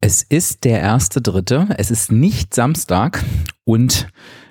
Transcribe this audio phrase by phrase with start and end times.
[0.00, 1.68] Es ist der erste Dritte.
[1.78, 3.24] Es ist nicht Samstag
[3.64, 4.08] und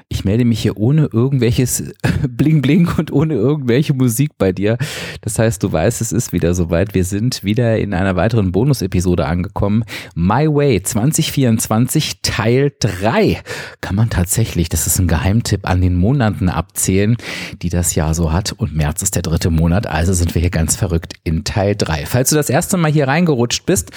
[0.10, 1.84] ich melde mich hier ohne irgendwelches
[2.30, 4.78] Bling Bling und ohne irgendwelche Musik bei dir.
[5.22, 6.94] Das heißt, du weißt, es ist wieder soweit.
[6.94, 9.84] Wir sind wieder in einer weiteren Bonus-Episode angekommen.
[10.14, 13.42] My Way 2024 Teil 3.
[13.82, 17.18] Kann man tatsächlich, das ist ein Geheimtipp, an den Monaten abzählen,
[17.62, 18.52] die das Jahr so hat.
[18.52, 22.06] Und März ist der dritte Monat, also sind wir hier ganz verrückt in Teil 3.
[22.06, 23.92] Falls du das erste Mal hier reingerutscht bist,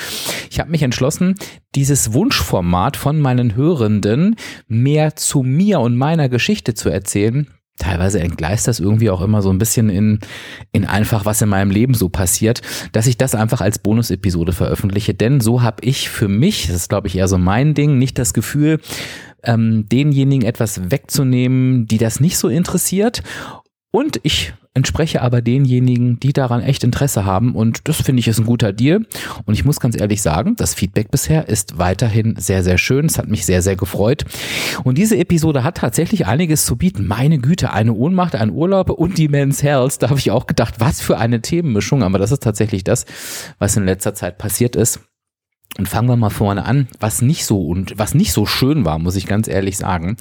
[0.51, 1.35] ich habe mich entschlossen,
[1.79, 4.35] dieses Wunschformat von meinen Hörenden
[4.67, 7.47] mehr zu mir und meiner Geschichte zu erzählen.
[7.79, 10.19] Teilweise entgleist das irgendwie auch immer so ein bisschen in,
[10.73, 15.15] in einfach, was in meinem Leben so passiert, dass ich das einfach als Bonusepisode veröffentliche.
[15.15, 18.19] Denn so habe ich für mich, das ist glaube ich eher so mein Ding, nicht
[18.19, 18.81] das Gefühl,
[19.45, 23.23] ähm, denjenigen etwas wegzunehmen, die das nicht so interessiert.
[23.93, 27.55] Und ich entspreche aber denjenigen, die daran echt Interesse haben.
[27.55, 29.05] Und das finde ich ist ein guter Deal.
[29.45, 33.19] Und ich muss ganz ehrlich sagen, das Feedback bisher ist weiterhin sehr, sehr schön, es
[33.19, 34.25] hat mich sehr, sehr gefreut.
[34.85, 39.19] Und diese Episode hat tatsächlich einiges zu bieten, meine Güte, eine Ohnmacht, ein Urlaub und
[39.19, 42.43] die Men's Health, da habe ich auch gedacht, was für eine Themenmischung, aber das ist
[42.43, 43.05] tatsächlich das,
[43.59, 45.01] was in letzter Zeit passiert ist
[45.77, 48.99] und fangen wir mal vorne an, was nicht so und was nicht so schön war,
[48.99, 50.17] muss ich ganz ehrlich sagen.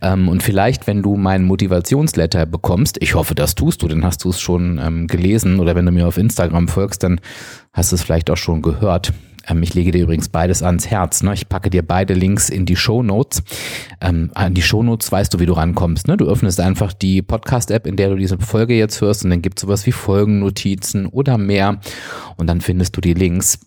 [0.00, 4.24] Ähm, und vielleicht, wenn du meinen Motivationsletter bekommst, ich hoffe, das tust du, dann hast
[4.24, 7.20] du es schon ähm, gelesen oder wenn du mir auf Instagram folgst, dann
[7.72, 9.12] hast du es vielleicht auch schon gehört.
[9.48, 11.22] Ähm, ich lege dir übrigens beides ans Herz.
[11.22, 11.34] Ne?
[11.34, 13.42] Ich packe dir beide Links in die Show Notes.
[14.00, 16.08] Ähm, an die Show Notes weißt du, wie du rankommst.
[16.08, 16.16] Ne?
[16.16, 19.58] Du öffnest einfach die Podcast-App, in der du diese Folge jetzt hörst, und dann gibt
[19.58, 21.80] es sowas wie Folgennotizen oder mehr.
[22.36, 23.60] Und dann findest du die Links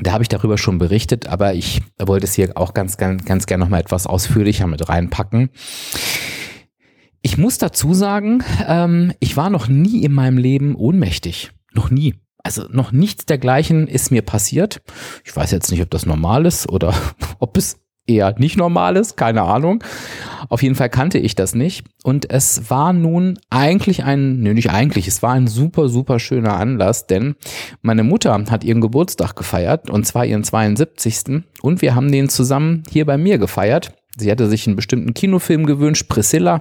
[0.00, 3.46] da habe ich darüber schon berichtet, aber ich wollte es hier auch ganz, ganz, ganz
[3.46, 5.50] gerne nochmal etwas ausführlicher mit reinpacken.
[7.20, 11.52] Ich muss dazu sagen, ähm, ich war noch nie in meinem Leben ohnmächtig.
[11.72, 12.14] Noch nie.
[12.42, 14.82] Also noch nichts dergleichen ist mir passiert.
[15.24, 16.94] Ich weiß jetzt nicht, ob das normal ist oder
[17.38, 19.82] ob es eher nicht normales, keine Ahnung.
[20.48, 21.84] Auf jeden Fall kannte ich das nicht.
[22.02, 26.56] Und es war nun eigentlich ein, nee, nicht eigentlich, es war ein super, super schöner
[26.56, 27.36] Anlass, denn
[27.80, 31.42] meine Mutter hat ihren Geburtstag gefeiert, und zwar ihren 72.
[31.62, 33.92] Und wir haben den zusammen hier bei mir gefeiert.
[34.16, 36.08] Sie hatte sich einen bestimmten Kinofilm gewünscht.
[36.08, 36.58] Priscilla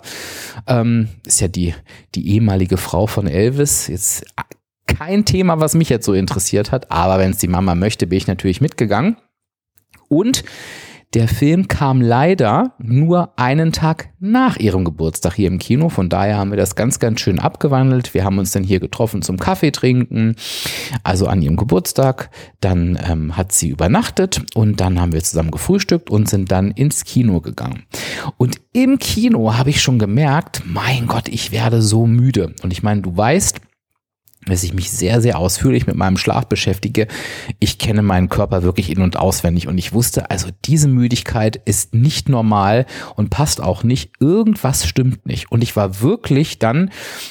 [0.68, 1.74] ähm, ist ja die,
[2.16, 3.88] die ehemalige Frau von Elvis.
[3.88, 4.26] Jetzt
[4.88, 8.18] kein Thema, was mich jetzt so interessiert hat, aber wenn es die Mama möchte, bin
[8.18, 9.18] ich natürlich mitgegangen.
[10.08, 10.44] Und
[11.14, 15.90] der Film kam leider nur einen Tag nach ihrem Geburtstag hier im Kino.
[15.90, 18.14] Von daher haben wir das ganz, ganz schön abgewandelt.
[18.14, 20.36] Wir haben uns dann hier getroffen zum Kaffee trinken,
[21.04, 22.30] also an ihrem Geburtstag.
[22.62, 27.04] Dann ähm, hat sie übernachtet und dann haben wir zusammen gefrühstückt und sind dann ins
[27.04, 27.84] Kino gegangen.
[28.38, 32.54] Und im Kino habe ich schon gemerkt, mein Gott, ich werde so müde.
[32.64, 33.60] Und ich meine, du weißt,
[34.46, 37.08] dass ich mich sehr, sehr ausführlich mit meinem Schlaf beschäftige.
[37.60, 41.94] Ich kenne meinen Körper wirklich in- und auswendig und ich wusste, also diese Müdigkeit ist
[41.94, 42.86] nicht normal
[43.16, 44.12] und passt auch nicht.
[44.20, 45.52] Irgendwas stimmt nicht.
[45.52, 46.90] Und ich war wirklich dann,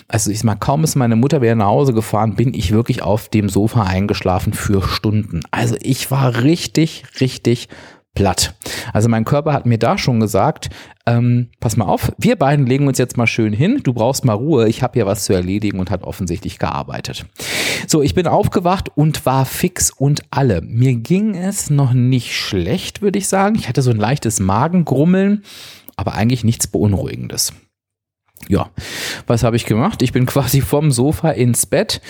[0.09, 3.29] also ich mal kaum ist meine Mutter wieder nach Hause gefahren, bin ich wirklich auf
[3.29, 5.41] dem Sofa eingeschlafen für Stunden.
[5.51, 7.69] Also ich war richtig, richtig
[8.15, 8.55] platt.
[8.93, 10.71] Also mein Körper hat mir da schon gesagt,
[11.07, 14.35] ähm, pass mal auf, wir beiden legen uns jetzt mal schön hin, du brauchst mal
[14.35, 17.27] Ruhe, ich habe hier was zu erledigen und hat offensichtlich gearbeitet.
[17.87, 20.61] So, ich bin aufgewacht und war fix und alle.
[20.61, 23.57] Mir ging es noch nicht schlecht, würde ich sagen.
[23.57, 25.45] Ich hatte so ein leichtes Magengrummeln,
[25.97, 27.53] aber eigentlich nichts Beunruhigendes.
[28.49, 28.71] Ja,
[29.27, 30.03] was habe ich gemacht?
[30.03, 32.01] Ich bin quasi vom Sofa ins Bett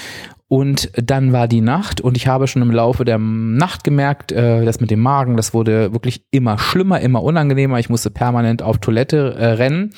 [0.53, 4.65] und dann war die Nacht und ich habe schon im Laufe der Nacht gemerkt, äh,
[4.65, 7.79] das mit dem Magen, das wurde wirklich immer schlimmer, immer unangenehmer.
[7.79, 9.93] Ich musste permanent auf Toilette äh, rennen.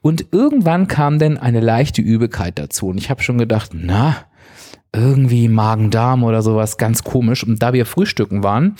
[0.00, 2.86] Und irgendwann kam dann eine leichte Übelkeit dazu.
[2.86, 4.16] Und ich habe schon gedacht, na,
[4.94, 7.44] irgendwie Magen-Darm oder sowas ganz komisch.
[7.44, 8.76] Und da wir frühstücken waren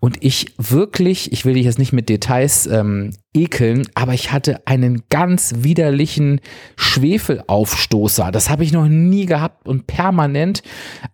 [0.00, 4.66] und ich wirklich, ich will dich jetzt nicht mit Details ähm, ekeln, aber ich hatte
[4.66, 6.40] einen ganz widerlichen
[6.76, 8.32] Schwefelaufstoßer.
[8.32, 10.62] Das habe ich noch nie gehabt und permanent,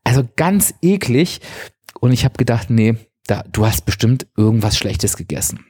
[0.05, 1.41] also ganz eklig.
[2.01, 2.95] Und ich habe gedacht, nee,
[3.27, 5.65] da, du hast bestimmt irgendwas Schlechtes gegessen.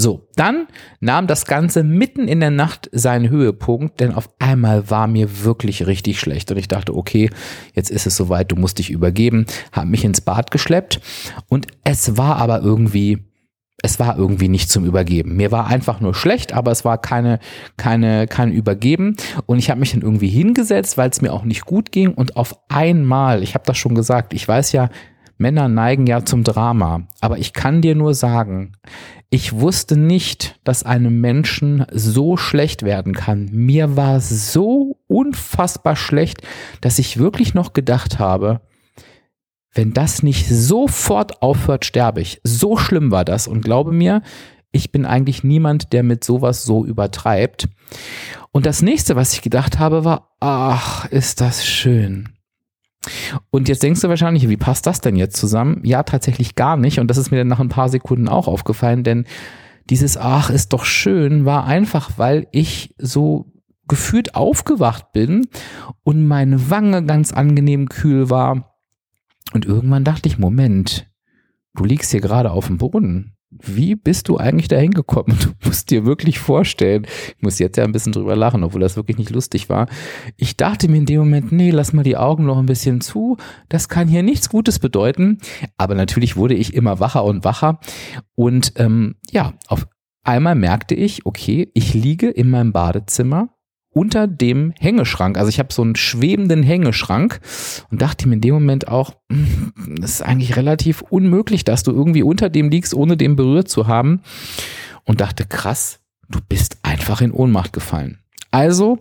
[0.00, 0.68] So, dann
[1.00, 5.88] nahm das Ganze mitten in der Nacht seinen Höhepunkt, denn auf einmal war mir wirklich
[5.88, 7.30] richtig schlecht und ich dachte, okay,
[7.74, 11.00] jetzt ist es soweit, du musst dich übergeben, habe mich ins Bad geschleppt
[11.48, 13.28] und es war aber irgendwie
[13.82, 15.36] es war irgendwie nicht zum Übergeben.
[15.36, 17.38] Mir war einfach nur schlecht, aber es war keine,
[17.76, 19.16] keine, kein Übergeben.
[19.46, 22.12] Und ich habe mich dann irgendwie hingesetzt, weil es mir auch nicht gut ging.
[22.12, 24.90] Und auf einmal, ich habe das schon gesagt, ich weiß ja,
[25.38, 27.06] Männer neigen ja zum Drama.
[27.20, 28.72] Aber ich kann dir nur sagen,
[29.30, 33.48] ich wusste nicht, dass einem Menschen so schlecht werden kann.
[33.52, 36.42] Mir war so unfassbar schlecht,
[36.80, 38.60] dass ich wirklich noch gedacht habe,
[39.72, 42.40] wenn das nicht sofort aufhört, sterbe ich.
[42.42, 43.46] So schlimm war das.
[43.46, 44.22] Und glaube mir,
[44.72, 47.68] ich bin eigentlich niemand, der mit sowas so übertreibt.
[48.50, 52.30] Und das nächste, was ich gedacht habe, war, ach, ist das schön.
[53.50, 55.80] Und jetzt denkst du wahrscheinlich, wie passt das denn jetzt zusammen?
[55.84, 57.00] Ja, tatsächlich gar nicht.
[57.00, 59.24] Und das ist mir dann nach ein paar Sekunden auch aufgefallen, denn
[59.90, 63.52] dieses Ach ist doch schön war einfach, weil ich so
[63.88, 65.48] gefühlt aufgewacht bin
[66.04, 68.76] und meine Wange ganz angenehm kühl war.
[69.54, 71.10] Und irgendwann dachte ich, Moment,
[71.74, 75.36] du liegst hier gerade auf dem Boden wie bist du eigentlich da hingekommen?
[75.48, 77.06] Du musst dir wirklich vorstellen,
[77.36, 79.86] ich muss jetzt ja ein bisschen drüber lachen, obwohl das wirklich nicht lustig war.
[80.36, 83.36] Ich dachte mir in dem Moment, nee, lass mal die Augen noch ein bisschen zu.
[83.68, 85.38] Das kann hier nichts Gutes bedeuten.
[85.76, 87.80] Aber natürlich wurde ich immer wacher und wacher.
[88.34, 89.86] Und ähm, ja, auf
[90.22, 93.50] einmal merkte ich, okay, ich liege in meinem Badezimmer
[93.90, 95.36] unter dem Hängeschrank.
[95.38, 97.40] Also ich habe so einen schwebenden Hängeschrank
[97.90, 101.92] und dachte mir in dem Moment auch, hm, das ist eigentlich relativ unmöglich, dass du
[101.92, 104.22] irgendwie unter dem liegst, ohne den berührt zu haben.
[105.04, 108.18] Und dachte, krass, du bist einfach in Ohnmacht gefallen.
[108.50, 108.98] Also,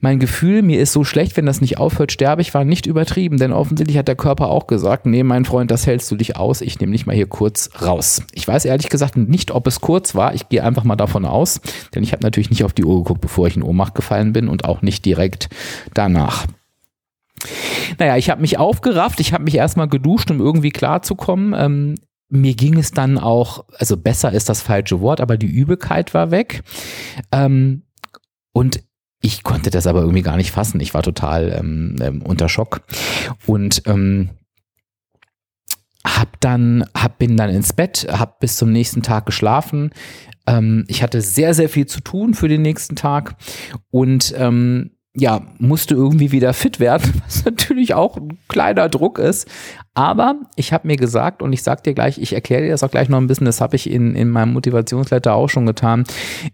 [0.00, 3.38] mein Gefühl, mir ist so schlecht, wenn das nicht aufhört, sterbe ich, war nicht übertrieben,
[3.38, 6.60] denn offensichtlich hat der Körper auch gesagt, nee, mein Freund, das hältst du dich aus,
[6.60, 8.22] ich nehme dich mal hier kurz raus.
[8.32, 11.60] Ich weiß ehrlich gesagt nicht, ob es kurz war, ich gehe einfach mal davon aus,
[11.94, 14.48] denn ich habe natürlich nicht auf die Uhr geguckt, bevor ich in Ohnmacht gefallen bin
[14.48, 15.48] und auch nicht direkt
[15.94, 16.46] danach.
[17.98, 21.54] Naja, ich habe mich aufgerafft, ich habe mich erstmal geduscht, um irgendwie klarzukommen.
[21.56, 21.94] Ähm,
[22.28, 26.30] mir ging es dann auch, also besser ist das falsche Wort, aber die Übelkeit war
[26.30, 26.62] weg.
[27.32, 27.82] Ähm,
[28.52, 28.82] und
[29.22, 30.80] ich konnte das aber irgendwie gar nicht fassen.
[30.80, 32.82] Ich war total ähm, ähm, unter Schock.
[33.46, 34.30] Und ähm,
[36.06, 39.90] hab dann, hab, bin dann ins Bett, hab bis zum nächsten Tag geschlafen.
[40.46, 43.36] Ähm, ich hatte sehr, sehr viel zu tun für den nächsten Tag
[43.90, 49.48] und ähm, ja, musste irgendwie wieder fit werden, was natürlich auch ein kleiner Druck ist.
[49.92, 52.92] Aber ich habe mir gesagt, und ich sag dir gleich, ich erkläre dir das auch
[52.92, 56.04] gleich noch ein bisschen, das habe ich in, in meinem Motivationsletter auch schon getan.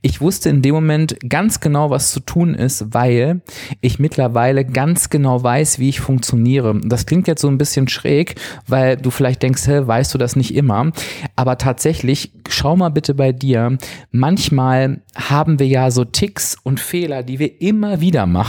[0.00, 3.42] Ich wusste in dem Moment ganz genau, was zu tun ist, weil
[3.82, 6.80] ich mittlerweile ganz genau weiß, wie ich funktioniere.
[6.82, 8.36] Das klingt jetzt so ein bisschen schräg,
[8.66, 10.92] weil du vielleicht denkst, hä, weißt du das nicht immer.
[11.36, 13.76] Aber tatsächlich, schau mal bitte bei dir,
[14.10, 18.45] manchmal haben wir ja so Ticks und Fehler, die wir immer wieder machen,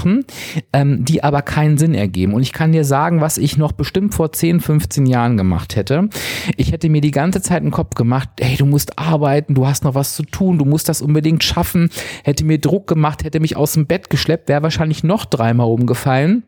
[0.73, 2.33] ähm, die aber keinen Sinn ergeben.
[2.33, 5.75] Und ich kann dir sagen, was ich noch bestimmt vor 10, 15 15 Jahren gemacht
[5.75, 6.09] hätte.
[6.55, 9.83] Ich hätte mir die ganze Zeit einen Kopf gemacht, hey, du musst arbeiten, du hast
[9.83, 11.89] noch was zu tun, du musst das unbedingt schaffen,
[12.23, 16.43] hätte mir Druck gemacht, hätte mich aus dem Bett geschleppt, wäre wahrscheinlich noch dreimal umgefallen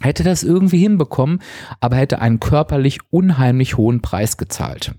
[0.00, 1.38] hätte das irgendwie hinbekommen,
[1.78, 4.96] aber hätte einen körperlich unheimlich hohen Preis gezahlt.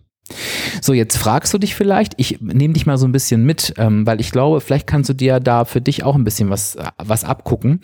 [0.81, 4.07] So, jetzt fragst du dich vielleicht, ich nehme dich mal so ein bisschen mit, ähm,
[4.07, 7.23] weil ich glaube, vielleicht kannst du dir da für dich auch ein bisschen was, was
[7.23, 7.81] abgucken.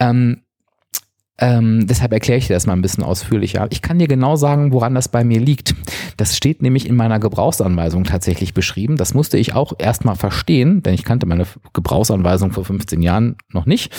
[0.00, 0.42] Ähm,
[1.38, 3.66] ähm, deshalb erkläre ich dir das mal ein bisschen ausführlicher.
[3.70, 5.74] Ich kann dir genau sagen, woran das bei mir liegt.
[6.16, 8.96] Das steht nämlich in meiner Gebrauchsanweisung tatsächlich beschrieben.
[8.96, 13.66] Das musste ich auch erstmal verstehen, denn ich kannte meine Gebrauchsanweisung vor 15 Jahren noch
[13.66, 13.92] nicht.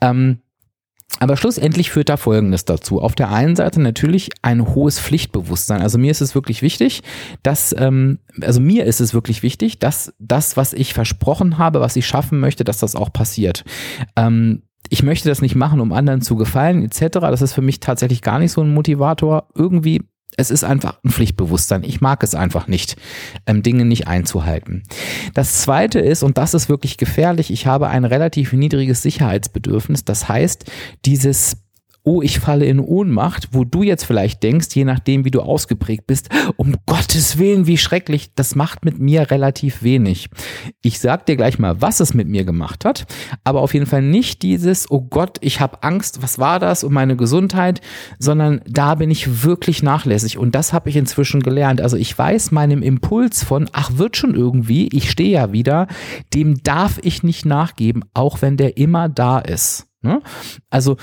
[0.00, 0.40] Ähm,
[1.18, 3.00] aber schlussendlich führt da Folgendes dazu.
[3.00, 5.82] Auf der einen Seite natürlich ein hohes Pflichtbewusstsein.
[5.82, 7.02] Also mir ist es wirklich wichtig,
[7.42, 11.96] dass, ähm, also mir ist es wirklich wichtig, dass das, was ich versprochen habe, was
[11.96, 13.64] ich schaffen möchte, dass das auch passiert.
[14.16, 17.18] Ähm, ich möchte das nicht machen, um anderen zu gefallen, etc.
[17.20, 19.48] Das ist für mich tatsächlich gar nicht so ein Motivator.
[19.54, 20.02] Irgendwie,
[20.40, 21.84] es ist einfach ein Pflichtbewusstsein.
[21.84, 22.96] Ich mag es einfach nicht,
[23.46, 24.82] ähm, Dinge nicht einzuhalten.
[25.34, 30.04] Das zweite ist, und das ist wirklich gefährlich, ich habe ein relativ niedriges Sicherheitsbedürfnis.
[30.04, 30.70] Das heißt,
[31.04, 31.58] dieses
[32.02, 36.06] oh, ich falle in Ohnmacht, wo du jetzt vielleicht denkst, je nachdem, wie du ausgeprägt
[36.06, 40.28] bist, um Gottes Willen, wie schrecklich, das macht mit mir relativ wenig.
[40.82, 43.06] Ich sag dir gleich mal, was es mit mir gemacht hat,
[43.44, 46.92] aber auf jeden Fall nicht dieses, oh Gott, ich habe Angst, was war das um
[46.92, 47.80] meine Gesundheit,
[48.18, 51.80] sondern da bin ich wirklich nachlässig und das habe ich inzwischen gelernt.
[51.80, 55.86] Also ich weiß meinem Impuls von, ach, wird schon irgendwie, ich stehe ja wieder,
[56.34, 59.86] dem darf ich nicht nachgeben, auch wenn der immer da ist.
[60.02, 60.22] Ne?
[60.70, 60.96] Also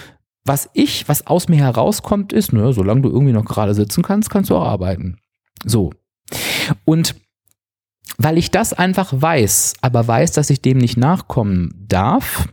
[0.48, 4.30] was ich, was aus mir herauskommt, ist, ne, solange du irgendwie noch gerade sitzen kannst,
[4.30, 5.18] kannst du auch arbeiten.
[5.66, 5.92] So.
[6.86, 7.16] Und
[8.18, 12.48] weil ich das einfach weiß, aber weiß, dass ich dem nicht nachkommen darf,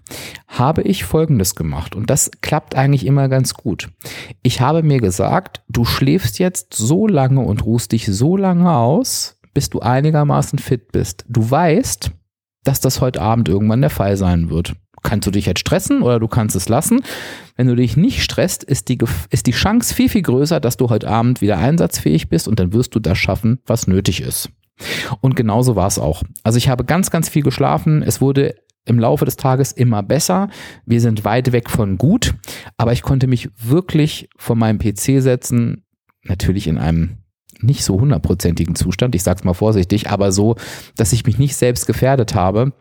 [0.46, 1.94] habe ich Folgendes gemacht.
[1.94, 3.90] Und das klappt eigentlich immer ganz gut.
[4.42, 9.38] Ich habe mir gesagt, du schläfst jetzt so lange und ruhst dich so lange aus,
[9.54, 11.24] bis du einigermaßen fit bist.
[11.28, 12.10] Du weißt,
[12.64, 14.74] dass das heute Abend irgendwann der Fall sein wird
[15.04, 17.02] kannst du dich jetzt stressen oder du kannst es lassen.
[17.56, 18.98] Wenn du dich nicht stresst, ist die,
[19.30, 22.72] ist die Chance viel, viel größer, dass du heute Abend wieder einsatzfähig bist und dann
[22.72, 24.50] wirst du das schaffen, was nötig ist.
[25.20, 26.24] Und genauso war es auch.
[26.42, 28.02] Also ich habe ganz, ganz viel geschlafen.
[28.02, 28.56] Es wurde
[28.86, 30.48] im Laufe des Tages immer besser.
[30.84, 32.34] Wir sind weit weg von gut,
[32.76, 35.84] aber ich konnte mich wirklich von meinem PC setzen,
[36.24, 37.18] natürlich in einem
[37.60, 40.56] nicht so hundertprozentigen Zustand, ich sag's mal vorsichtig, aber so,
[40.96, 42.72] dass ich mich nicht selbst gefährdet habe.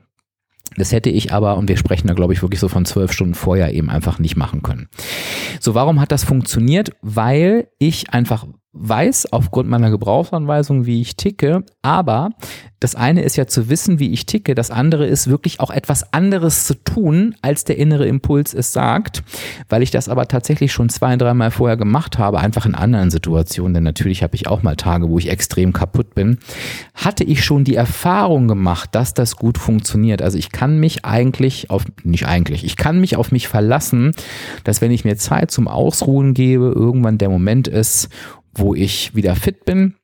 [0.77, 3.33] Das hätte ich aber, und wir sprechen da glaube ich wirklich so von zwölf Stunden
[3.33, 4.89] vorher eben einfach nicht machen können.
[5.59, 6.91] So, warum hat das funktioniert?
[7.01, 12.31] Weil ich einfach weiß aufgrund meiner Gebrauchsanweisung, wie ich ticke, aber
[12.79, 16.11] das eine ist ja zu wissen, wie ich ticke, das andere ist wirklich auch etwas
[16.11, 19.23] anderes zu tun, als der innere Impuls es sagt,
[19.69, 23.75] weil ich das aber tatsächlich schon zwei, dreimal vorher gemacht habe, einfach in anderen Situationen,
[23.75, 26.39] denn natürlich habe ich auch mal Tage, wo ich extrem kaputt bin,
[26.95, 30.21] hatte ich schon die Erfahrung gemacht, dass das gut funktioniert.
[30.21, 34.13] Also ich kann mich eigentlich auf, nicht eigentlich, ich kann mich auf mich verlassen,
[34.63, 38.09] dass wenn ich mir Zeit zum Ausruhen gebe, irgendwann der Moment ist,
[38.55, 39.95] wo ich wieder fit bin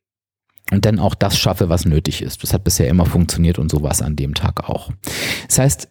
[0.72, 2.44] und dann auch das schaffe, was nötig ist.
[2.44, 4.92] Das hat bisher immer funktioniert und sowas an dem Tag auch.
[5.48, 5.90] Das heißt,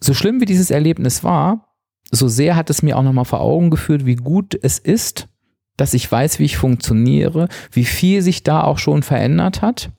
[0.00, 1.76] so schlimm wie dieses Erlebnis war,
[2.10, 5.28] so sehr hat es mir auch nochmal vor Augen geführt, wie gut es ist,
[5.76, 9.90] dass ich weiß, wie ich funktioniere, wie viel sich da auch schon verändert hat.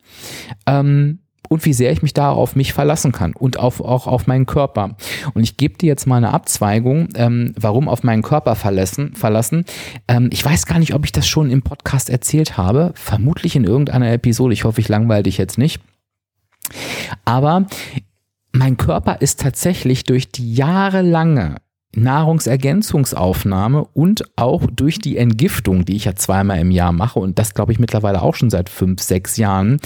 [0.67, 1.19] Ähm,
[1.51, 4.45] und wie sehr ich mich da auf mich verlassen kann und auf, auch auf meinen
[4.45, 4.95] Körper.
[5.33, 9.13] Und ich gebe dir jetzt mal eine Abzweigung, ähm, warum auf meinen Körper verlassen.
[9.15, 9.65] verlassen.
[10.07, 13.65] Ähm, ich weiß gar nicht, ob ich das schon im Podcast erzählt habe, vermutlich in
[13.65, 14.53] irgendeiner Episode.
[14.53, 15.81] Ich hoffe, ich langweile dich jetzt nicht.
[17.25, 17.65] Aber
[18.53, 21.57] mein Körper ist tatsächlich durch die jahrelange
[21.95, 27.53] Nahrungsergänzungsaufnahme und auch durch die Entgiftung, die ich ja zweimal im Jahr mache und das
[27.53, 29.79] glaube ich mittlerweile auch schon seit fünf, sechs Jahren,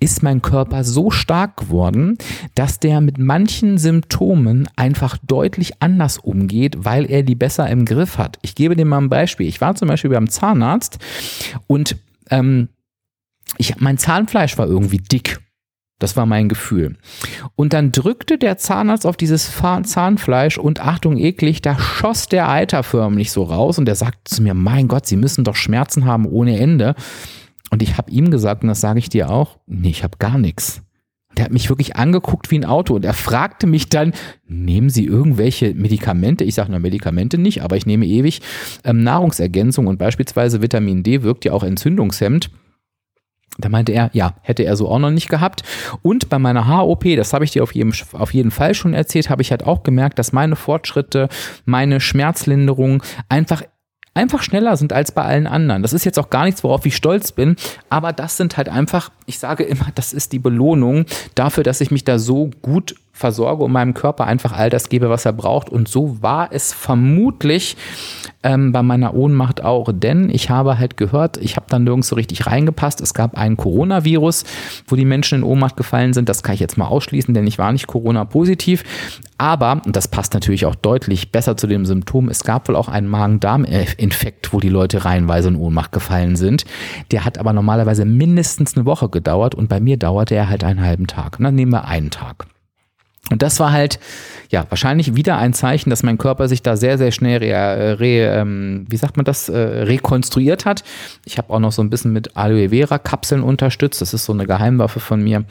[0.00, 2.18] ist mein Körper so stark geworden,
[2.54, 8.18] dass der mit manchen Symptomen einfach deutlich anders umgeht, weil er die besser im Griff
[8.18, 8.38] hat.
[8.42, 9.48] Ich gebe dir mal ein Beispiel.
[9.48, 10.98] Ich war zum Beispiel beim Zahnarzt
[11.66, 11.96] und
[12.30, 12.68] ähm,
[13.58, 15.40] ich, mein Zahnfleisch war irgendwie dick
[15.98, 16.96] das war mein Gefühl.
[17.54, 19.50] Und dann drückte der Zahnarzt auf dieses
[19.84, 24.42] Zahnfleisch und Achtung eklig, da schoss der Eiter förmlich so raus und er sagte zu
[24.42, 26.94] mir, mein Gott, Sie müssen doch Schmerzen haben ohne Ende.
[27.70, 30.38] Und ich habe ihm gesagt, und das sage ich dir auch, nee, ich habe gar
[30.38, 30.82] nichts.
[31.36, 34.12] Der hat mich wirklich angeguckt wie ein Auto und er fragte mich dann,
[34.46, 36.44] nehmen Sie irgendwelche Medikamente?
[36.44, 38.40] Ich sage, na, Medikamente nicht, aber ich nehme ewig
[38.84, 42.50] ähm, Nahrungsergänzung und beispielsweise Vitamin D wirkt ja auch entzündungshemmend.
[43.58, 45.62] Da meinte er, ja, hätte er so auch noch nicht gehabt.
[46.02, 49.30] Und bei meiner HOP, das habe ich dir auf jeden, auf jeden Fall schon erzählt,
[49.30, 51.28] habe ich halt auch gemerkt, dass meine Fortschritte,
[51.64, 53.62] meine Schmerzlinderung einfach
[54.16, 55.82] einfach schneller sind als bei allen anderen.
[55.82, 57.56] Das ist jetzt auch gar nichts, worauf ich stolz bin,
[57.90, 61.90] aber das sind halt einfach, ich sage immer, das ist die Belohnung dafür, dass ich
[61.90, 65.68] mich da so gut versorge und meinem Körper einfach all das gebe, was er braucht.
[65.70, 67.76] Und so war es vermutlich
[68.46, 72.14] ähm, bei meiner Ohnmacht auch, denn ich habe halt gehört, ich habe dann nirgends so
[72.14, 73.00] richtig reingepasst.
[73.00, 74.44] Es gab einen Coronavirus,
[74.86, 76.28] wo die Menschen in Ohnmacht gefallen sind.
[76.28, 78.84] Das kann ich jetzt mal ausschließen, denn ich war nicht Corona-positiv.
[79.36, 82.88] Aber, und das passt natürlich auch deutlich besser zu dem Symptom, es gab wohl auch
[82.88, 86.64] einen Magen-Darm-Infekt, wo die Leute reihenweise in Ohnmacht gefallen sind.
[87.10, 90.82] Der hat aber normalerweise mindestens eine Woche gedauert und bei mir dauerte er halt einen
[90.82, 91.38] halben Tag.
[91.38, 92.46] Und dann nehmen wir einen Tag.
[93.30, 93.98] Und das war halt,
[94.50, 98.40] ja, wahrscheinlich wieder ein Zeichen, dass mein Körper sich da sehr, sehr schnell re, re
[98.40, 100.84] ähm, wie sagt man das, äh, rekonstruiert hat.
[101.24, 104.00] Ich habe auch noch so ein bisschen mit Aloe Vera Kapseln unterstützt.
[104.00, 105.44] Das ist so eine Geheimwaffe von mir.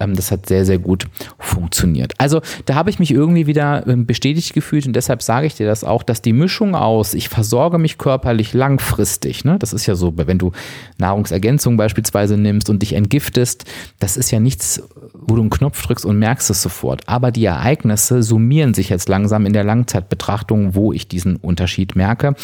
[0.00, 1.06] Ähm, das hat sehr, sehr gut
[1.38, 2.14] funktioniert.
[2.18, 5.66] Also da habe ich mich irgendwie wieder ähm, bestätigt gefühlt und deshalb sage ich dir
[5.66, 9.58] das auch, dass die Mischung aus, ich versorge mich körperlich langfristig, ne?
[9.58, 10.52] das ist ja so, wenn du
[10.96, 13.64] Nahrungsergänzung beispielsweise nimmst und dich entgiftest,
[13.98, 14.82] das ist ja nichts,
[15.12, 17.02] wo du einen Knopf drückst und merkst es sofort.
[17.06, 22.34] Aber die Ereignisse summieren sich jetzt langsam in der Langzeitbetrachtung, wo ich diesen Unterschied merke.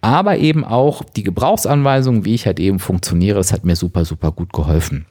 [0.00, 4.32] Aber eben auch die Gebrauchsanweisung, wie ich halt eben funktioniere, das hat mir super, super
[4.32, 5.06] gut geholfen.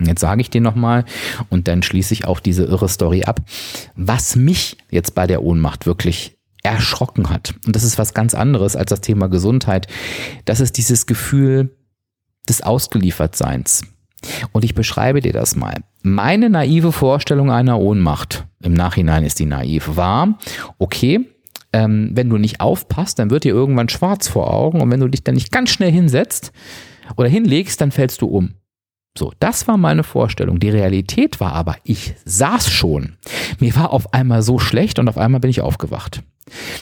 [0.00, 1.04] Jetzt sage ich dir nochmal
[1.48, 3.40] und dann schließe ich auch diese irre Story ab,
[3.94, 7.54] was mich jetzt bei der Ohnmacht wirklich erschrocken hat.
[7.66, 9.88] Und das ist was ganz anderes als das Thema Gesundheit.
[10.44, 11.76] Das ist dieses Gefühl
[12.48, 13.82] des Ausgeliefertseins.
[14.52, 15.76] Und ich beschreibe dir das mal.
[16.02, 20.38] Meine naive Vorstellung einer Ohnmacht, im Nachhinein ist die naiv, war,
[20.78, 21.28] okay,
[21.72, 25.08] ähm, wenn du nicht aufpasst, dann wird dir irgendwann schwarz vor Augen und wenn du
[25.08, 26.52] dich dann nicht ganz schnell hinsetzt
[27.16, 28.54] oder hinlegst, dann fällst du um.
[29.16, 30.58] So, das war meine Vorstellung.
[30.58, 33.16] Die Realität war aber, ich saß schon.
[33.58, 36.22] Mir war auf einmal so schlecht und auf einmal bin ich aufgewacht.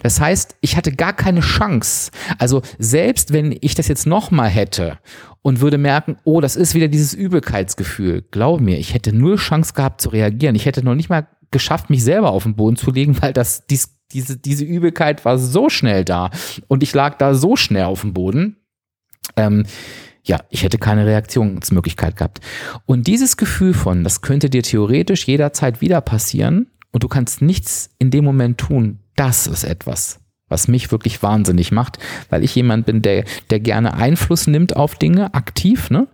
[0.02, 2.10] Das heißt, ich hatte gar keine Chance.
[2.38, 4.98] Also selbst wenn ich das jetzt nochmal hätte
[5.42, 8.24] und würde merken, oh, das ist wieder dieses Übelkeitsgefühl.
[8.30, 10.54] Glaub mir, ich hätte null Chance gehabt zu reagieren.
[10.54, 13.66] Ich hätte noch nicht mal geschafft, mich selber auf den Boden zu legen, weil das,
[13.66, 16.30] dies, diese, diese Übelkeit war so schnell da
[16.68, 18.56] und ich lag da so schnell auf dem Boden.
[19.36, 19.64] Ähm,
[20.22, 22.40] ja, ich hätte keine Reaktionsmöglichkeit gehabt.
[22.86, 27.90] Und dieses Gefühl von, das könnte dir theoretisch jederzeit wieder passieren und du kannst nichts
[27.98, 31.98] in dem Moment tun, das ist etwas, was mich wirklich wahnsinnig macht,
[32.28, 36.08] weil ich jemand bin, der, der gerne Einfluss nimmt auf Dinge aktiv, ne?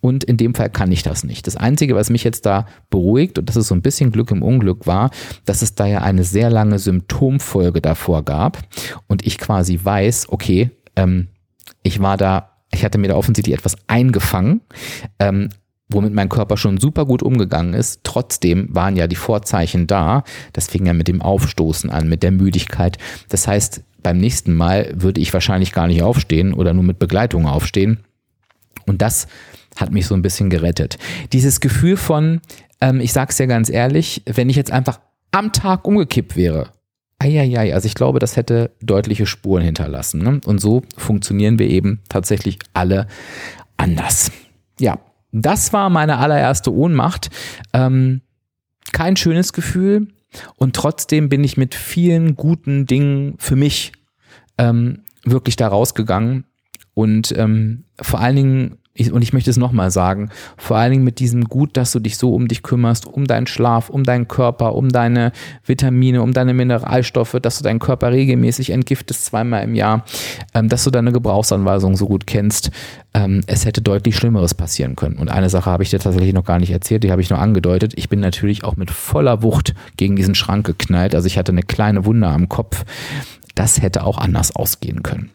[0.00, 1.48] Und in dem Fall kann ich das nicht.
[1.48, 4.42] Das Einzige, was mich jetzt da beruhigt, und das ist so ein bisschen Glück im
[4.42, 5.10] Unglück war,
[5.44, 8.58] dass es da ja eine sehr lange Symptomfolge davor gab
[9.08, 11.28] und ich quasi weiß, okay, ähm,
[11.82, 14.60] ich war da, ich hatte mir da offensichtlich etwas eingefangen,
[15.18, 15.48] ähm,
[15.88, 18.00] womit mein Körper schon super gut umgegangen ist.
[18.04, 20.24] Trotzdem waren ja die Vorzeichen da.
[20.52, 22.98] Das fing ja mit dem Aufstoßen an, mit der Müdigkeit.
[23.28, 27.46] Das heißt, beim nächsten Mal würde ich wahrscheinlich gar nicht aufstehen oder nur mit Begleitung
[27.46, 28.00] aufstehen.
[28.86, 29.26] Und das
[29.76, 30.98] hat mich so ein bisschen gerettet.
[31.32, 32.40] Dieses Gefühl von,
[32.80, 36.72] ähm, ich sag's ja ganz ehrlich, wenn ich jetzt einfach am Tag umgekippt wäre,
[37.20, 40.22] Eieiei, also ich glaube, das hätte deutliche Spuren hinterlassen.
[40.22, 40.40] Ne?
[40.46, 43.08] Und so funktionieren wir eben tatsächlich alle
[43.76, 44.30] anders.
[44.78, 44.98] Ja,
[45.32, 47.30] das war meine allererste Ohnmacht.
[47.72, 48.22] Ähm,
[48.92, 50.08] kein schönes Gefühl
[50.56, 53.92] und trotzdem bin ich mit vielen guten Dingen für mich
[54.56, 56.44] ähm, wirklich da rausgegangen
[56.94, 61.04] und ähm, vor allen Dingen ich, und ich möchte es nochmal sagen, vor allen Dingen
[61.04, 64.26] mit diesem Gut, dass du dich so um dich kümmerst, um deinen Schlaf, um deinen
[64.26, 65.32] Körper, um deine
[65.64, 70.04] Vitamine, um deine Mineralstoffe, dass du deinen Körper regelmäßig entgiftest zweimal im Jahr,
[70.52, 72.70] ähm, dass du deine Gebrauchsanweisung so gut kennst.
[73.14, 75.16] Ähm, es hätte deutlich Schlimmeres passieren können.
[75.16, 77.38] Und eine Sache habe ich dir tatsächlich noch gar nicht erzählt, die habe ich nur
[77.38, 77.92] angedeutet.
[77.96, 81.14] Ich bin natürlich auch mit voller Wucht gegen diesen Schrank geknallt.
[81.14, 82.84] Also ich hatte eine kleine Wunde am Kopf.
[83.54, 85.30] Das hätte auch anders ausgehen können.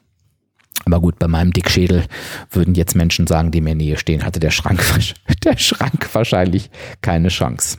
[0.86, 2.06] Aber gut, bei meinem Dickschädel
[2.52, 4.84] würden jetzt Menschen sagen, die mir in Nähe stehen, hatte der Schrank,
[5.44, 6.70] der Schrank wahrscheinlich
[7.02, 7.78] keine Chance.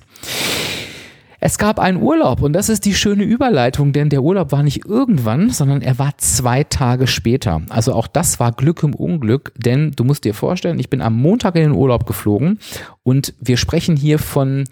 [1.47, 4.87] Es gab einen Urlaub und das ist die schöne Überleitung, denn der Urlaub war nicht
[4.87, 7.61] irgendwann, sondern er war zwei Tage später.
[7.69, 11.15] Also auch das war Glück im Unglück, denn du musst dir vorstellen, ich bin am
[11.21, 12.61] Montag in den Urlaub geflogen
[13.03, 14.65] und wir sprechen hier von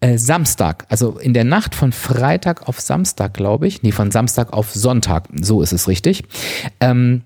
[0.00, 3.82] äh, Samstag, also in der Nacht von Freitag auf Samstag, glaube ich.
[3.82, 6.24] Nee, von Samstag auf Sonntag, so ist es richtig.
[6.80, 7.24] Ähm,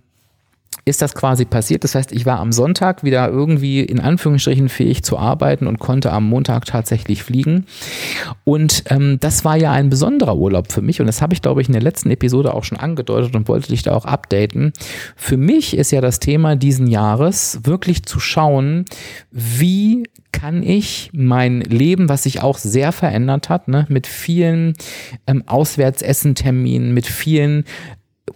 [0.85, 1.85] ist das quasi passiert.
[1.85, 6.13] Das heißt, ich war am Sonntag wieder irgendwie in Anführungsstrichen fähig zu arbeiten und konnte
[6.13, 7.67] am Montag tatsächlich fliegen.
[8.45, 11.61] Und ähm, das war ja ein besonderer Urlaub für mich und das habe ich, glaube
[11.61, 14.73] ich, in der letzten Episode auch schon angedeutet und wollte dich da auch updaten.
[15.17, 18.85] Für mich ist ja das Thema diesen Jahres wirklich zu schauen,
[19.31, 24.75] wie kann ich mein Leben, was sich auch sehr verändert hat, ne, mit vielen
[25.27, 27.65] ähm, Auswärtsessen-Terminen, mit vielen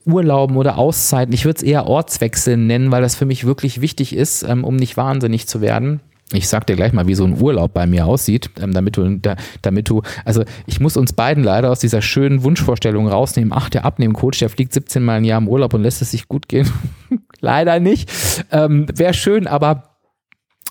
[0.07, 1.33] Urlauben oder Auszeiten.
[1.33, 4.77] Ich würde es eher Ortswechseln nennen, weil das für mich wirklich wichtig ist, ähm, um
[4.77, 6.01] nicht wahnsinnig zu werden.
[6.33, 9.19] Ich sag dir gleich mal, wie so ein Urlaub bei mir aussieht, ähm, damit du,
[9.19, 13.53] da, damit du, also ich muss uns beiden leider aus dieser schönen Wunschvorstellung rausnehmen.
[13.55, 16.29] Ach, der Abnehmcoach, der fliegt 17 Mal im Jahr im Urlaub und lässt es sich
[16.29, 16.71] gut gehen.
[17.41, 18.11] leider nicht.
[18.51, 19.95] Ähm, Wäre schön, aber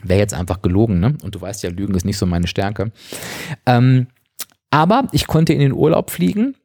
[0.04, 1.16] wäre jetzt einfach gelogen, ne?
[1.24, 2.92] Und du weißt ja, Lügen ist nicht so meine Stärke.
[3.66, 4.08] Ähm,
[4.70, 6.56] aber ich konnte in den Urlaub fliegen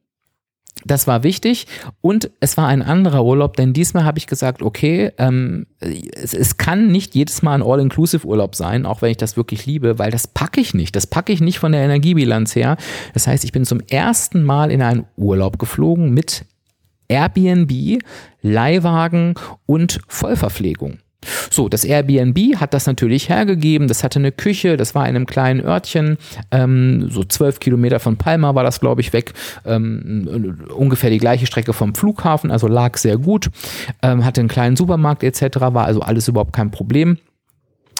[0.85, 1.67] das war wichtig
[2.01, 6.57] und es war ein anderer Urlaub, denn diesmal habe ich gesagt, okay, ähm, es, es
[6.57, 10.27] kann nicht jedes Mal ein All-Inclusive-Urlaub sein, auch wenn ich das wirklich liebe, weil das
[10.27, 10.95] packe ich nicht.
[10.95, 12.77] Das packe ich nicht von der Energiebilanz her.
[13.13, 16.45] Das heißt, ich bin zum ersten Mal in einen Urlaub geflogen mit
[17.09, 18.01] Airbnb,
[18.41, 19.33] Leihwagen
[19.65, 20.99] und Vollverpflegung.
[21.49, 23.87] So, das Airbnb hat das natürlich hergegeben.
[23.87, 26.17] Das hatte eine Küche, das war in einem kleinen Örtchen,
[26.51, 29.33] ähm, so zwölf Kilometer von Palma war das, glaube ich, weg.
[29.65, 33.49] Ähm, ungefähr die gleiche Strecke vom Flughafen, also lag sehr gut.
[34.01, 37.17] Ähm, hatte einen kleinen Supermarkt etc., war also alles überhaupt kein Problem.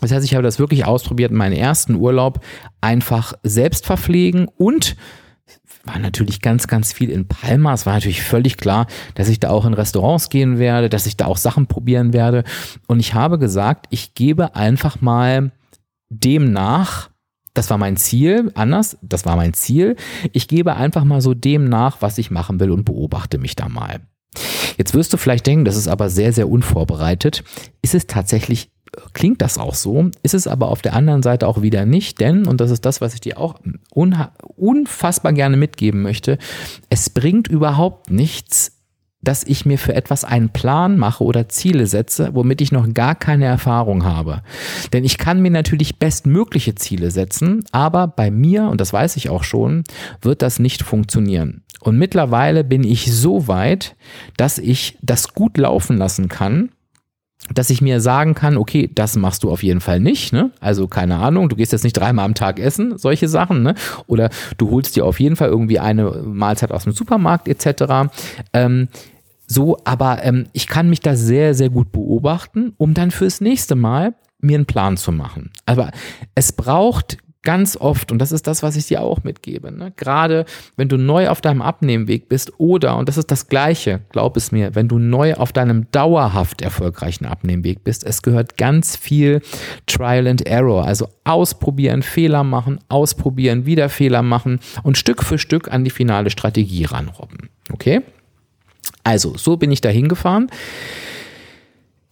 [0.01, 2.39] Das heißt, ich habe das wirklich ausprobiert, meinen ersten Urlaub
[2.79, 4.95] einfach selbst verpflegen und
[5.89, 7.73] war natürlich ganz, ganz viel in Palma.
[7.73, 11.17] Es war natürlich völlig klar, dass ich da auch in Restaurants gehen werde, dass ich
[11.17, 12.43] da auch Sachen probieren werde.
[12.87, 15.51] Und ich habe gesagt, ich gebe einfach mal
[16.09, 17.09] dem nach,
[17.55, 19.95] das war mein Ziel, anders, das war mein Ziel.
[20.31, 23.67] Ich gebe einfach mal so dem nach, was ich machen will und beobachte mich da
[23.67, 24.01] mal.
[24.77, 27.43] Jetzt wirst du vielleicht denken, das ist aber sehr, sehr unvorbereitet.
[27.81, 28.69] Ist es tatsächlich
[29.13, 32.47] klingt das auch so, ist es aber auf der anderen Seite auch wieder nicht, denn,
[32.47, 33.55] und das ist das, was ich dir auch
[34.55, 36.37] unfassbar gerne mitgeben möchte,
[36.89, 38.75] es bringt überhaupt nichts,
[39.21, 43.15] dass ich mir für etwas einen Plan mache oder Ziele setze, womit ich noch gar
[43.15, 44.43] keine Erfahrung habe.
[44.93, 49.29] Denn ich kann mir natürlich bestmögliche Ziele setzen, aber bei mir, und das weiß ich
[49.29, 49.83] auch schon,
[50.21, 51.63] wird das nicht funktionieren.
[51.81, 53.95] Und mittlerweile bin ich so weit,
[54.37, 56.69] dass ich das gut laufen lassen kann
[57.53, 60.51] dass ich mir sagen kann, okay, das machst du auf jeden Fall nicht, ne?
[60.59, 63.75] Also keine Ahnung, du gehst jetzt nicht dreimal am Tag essen, solche Sachen, ne?
[64.07, 68.11] Oder du holst dir auf jeden Fall irgendwie eine Mahlzeit aus dem Supermarkt etc.
[68.53, 68.89] Ähm,
[69.47, 73.75] so, aber ähm, ich kann mich da sehr, sehr gut beobachten, um dann fürs nächste
[73.75, 75.49] Mal mir einen Plan zu machen.
[75.65, 75.91] Aber
[76.35, 79.93] es braucht ganz oft, und das ist das, was ich dir auch mitgebe, ne?
[79.95, 84.35] gerade wenn du neu auf deinem Abnehmweg bist oder, und das ist das Gleiche, glaub
[84.35, 89.41] es mir, wenn du neu auf deinem dauerhaft erfolgreichen Abnehmweg bist, es gehört ganz viel
[89.85, 95.71] Trial and Error, also ausprobieren, Fehler machen, ausprobieren, wieder Fehler machen und Stück für Stück
[95.71, 97.49] an die finale Strategie ranrobben.
[97.71, 98.01] Okay?
[99.03, 100.49] Also, so bin ich da hingefahren.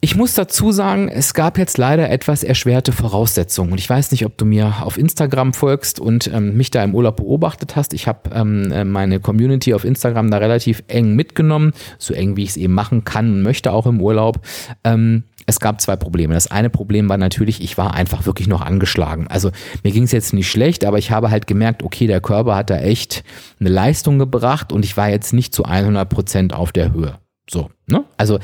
[0.07, 3.73] Ich muss dazu sagen, es gab jetzt leider etwas erschwerte Voraussetzungen.
[3.73, 6.95] Und ich weiß nicht, ob du mir auf Instagram folgst und ähm, mich da im
[6.95, 7.93] Urlaub beobachtet hast.
[7.93, 12.43] Ich habe ähm, äh, meine Community auf Instagram da relativ eng mitgenommen, so eng wie
[12.43, 14.39] ich es eben machen kann und möchte auch im Urlaub.
[14.85, 16.35] Ähm, es gab zwei Probleme.
[16.35, 19.27] Das eine Problem war natürlich, ich war einfach wirklich noch angeschlagen.
[19.27, 19.51] Also
[19.83, 22.69] mir ging es jetzt nicht schlecht, aber ich habe halt gemerkt, okay, der Körper hat
[22.69, 23.25] da echt
[23.59, 27.15] eine Leistung gebracht und ich war jetzt nicht zu 100 Prozent auf der Höhe.
[27.49, 28.03] So, ne?
[28.17, 28.39] Also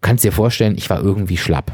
[0.00, 1.72] kannst dir vorstellen, ich war irgendwie schlapp.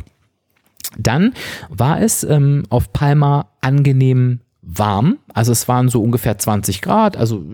[0.98, 1.34] Dann
[1.70, 5.18] war es ähm, auf Palma angenehm warm.
[5.32, 7.16] Also es waren so ungefähr 20 Grad.
[7.16, 7.44] Also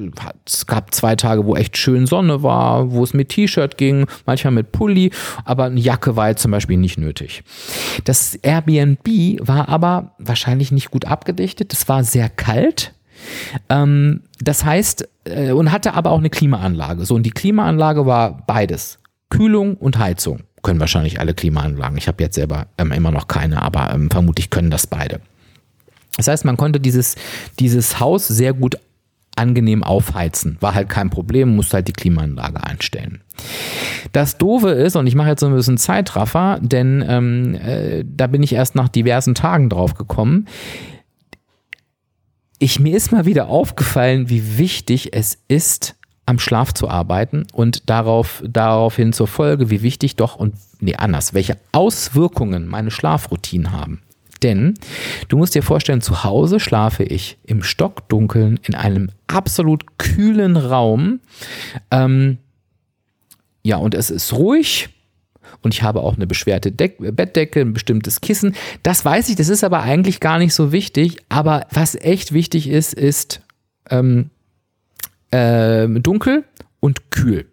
[0.47, 4.53] es gab zwei Tage, wo echt schön Sonne war, wo es mit T-Shirt ging, manchmal
[4.53, 5.11] mit Pulli,
[5.45, 7.43] aber eine Jacke war jetzt zum Beispiel nicht nötig.
[8.05, 9.09] Das Airbnb
[9.41, 11.73] war aber wahrscheinlich nicht gut abgedichtet.
[11.73, 12.95] Es war sehr kalt.
[13.69, 17.05] Ähm, das heißt, äh, und hatte aber auch eine Klimaanlage.
[17.05, 18.99] So, und die Klimaanlage war beides.
[19.29, 21.97] Kühlung und Heizung können wahrscheinlich alle Klimaanlagen.
[21.97, 25.21] Ich habe jetzt selber ähm, immer noch keine, aber ähm, vermutlich können das beide.
[26.17, 27.17] Das heißt, man konnte dieses,
[27.59, 28.77] dieses Haus sehr gut
[29.37, 30.57] angenehm aufheizen.
[30.61, 33.23] War halt kein Problem, musste halt die Klimaanlage einstellen.
[34.13, 38.27] Das Doofe ist, und ich mache jetzt so ein bisschen Zeitraffer, denn ähm, äh, da
[38.27, 40.47] bin ich erst nach diversen Tagen drauf gekommen.
[42.59, 45.97] Ich, mir ist mal wieder aufgefallen, wie wichtig es ist,
[46.31, 51.35] am Schlaf zu arbeiten und darauf, daraufhin zur Folge, wie wichtig doch und nee, anders,
[51.35, 54.01] welche Auswirkungen meine Schlafroutinen haben.
[54.45, 54.75] Denn
[55.29, 61.19] du musst dir vorstellen, zu Hause schlafe ich im Stockdunkeln in einem absolut kühlen Raum.
[61.91, 62.39] Ähm,
[63.63, 64.89] ja, und es ist ruhig
[65.63, 68.55] und ich habe auch eine beschwerte Deck Bettdecke, ein bestimmtes Kissen.
[68.85, 71.19] Das weiß ich, das ist aber eigentlich gar nicht so wichtig.
[71.29, 73.43] Aber was echt wichtig ist, ist
[73.91, 74.31] ähm,
[75.31, 76.45] äh, dunkel
[76.81, 77.47] und kühl.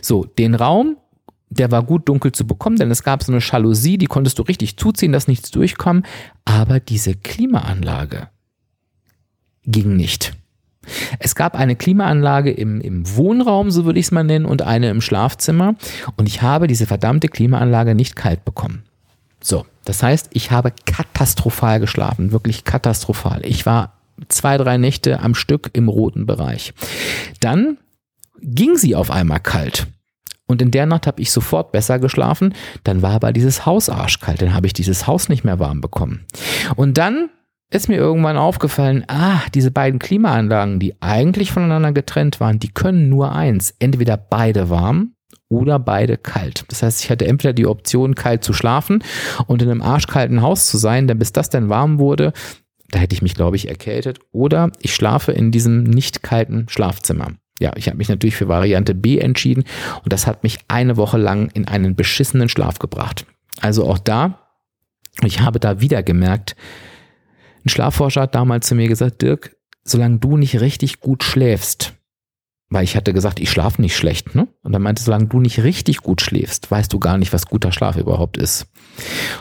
[0.00, 0.96] So, den Raum,
[1.50, 4.42] der war gut dunkel zu bekommen, denn es gab so eine Jalousie, die konntest du
[4.42, 6.06] richtig zuziehen, dass nichts durchkommt.
[6.44, 8.28] Aber diese Klimaanlage
[9.66, 10.32] ging nicht.
[11.18, 14.90] Es gab eine Klimaanlage im, im Wohnraum, so würde ich es mal nennen, und eine
[14.90, 15.74] im Schlafzimmer.
[16.16, 18.84] Und ich habe diese verdammte Klimaanlage nicht kalt bekommen.
[19.42, 23.44] So, das heißt, ich habe katastrophal geschlafen, wirklich katastrophal.
[23.44, 26.72] Ich war zwei, drei Nächte am Stück im roten Bereich.
[27.40, 27.78] Dann
[28.40, 29.86] ging sie auf einmal kalt.
[30.46, 32.54] Und in der Nacht habe ich sofort besser geschlafen.
[32.82, 34.42] Dann war aber dieses Haus arschkalt.
[34.42, 36.26] Dann habe ich dieses Haus nicht mehr warm bekommen.
[36.74, 37.30] Und dann
[37.70, 43.08] ist mir irgendwann aufgefallen, ah, diese beiden Klimaanlagen, die eigentlich voneinander getrennt waren, die können
[43.08, 43.74] nur eins.
[43.78, 45.14] Entweder beide warm
[45.48, 46.64] oder beide kalt.
[46.68, 49.04] Das heißt, ich hatte entweder die Option, kalt zu schlafen
[49.46, 52.32] und in einem arschkalten Haus zu sein, denn bis das dann warm wurde,
[52.90, 54.18] da hätte ich mich, glaube ich, erkältet.
[54.32, 57.32] Oder ich schlafe in diesem nicht kalten Schlafzimmer.
[57.58, 59.64] Ja, ich habe mich natürlich für Variante B entschieden
[60.02, 63.26] und das hat mich eine Woche lang in einen beschissenen Schlaf gebracht.
[63.60, 64.48] Also auch da,
[65.22, 66.56] ich habe da wieder gemerkt,
[67.64, 71.92] ein Schlafforscher hat damals zu mir gesagt, Dirk, solange du nicht richtig gut schläfst,
[72.70, 74.46] weil ich hatte gesagt, ich schlafe nicht schlecht, ne?
[74.62, 77.72] Und er meinte, solange du nicht richtig gut schläfst, weißt du gar nicht, was guter
[77.72, 78.68] Schlaf überhaupt ist.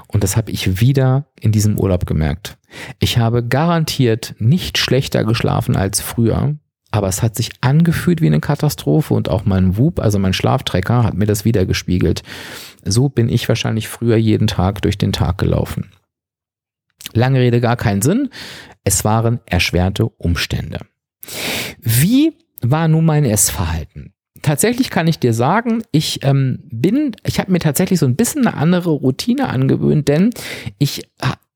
[0.07, 2.57] Und das habe ich wieder in diesem Urlaub gemerkt.
[2.99, 6.55] Ich habe garantiert nicht schlechter geschlafen als früher,
[6.91, 11.03] aber es hat sich angefühlt wie eine Katastrophe und auch mein Whoop, also mein Schlaftrecker,
[11.03, 12.23] hat mir das wieder gespiegelt.
[12.83, 15.91] So bin ich wahrscheinlich früher jeden Tag durch den Tag gelaufen.
[17.13, 18.29] Lange Rede, gar keinen Sinn.
[18.83, 20.79] Es waren erschwerte Umstände.
[21.79, 24.13] Wie war nun mein Essverhalten?
[24.41, 28.47] tatsächlich kann ich dir sagen, ich ähm, bin, ich habe mir tatsächlich so ein bisschen
[28.47, 30.31] eine andere Routine angewöhnt, denn
[30.77, 31.03] ich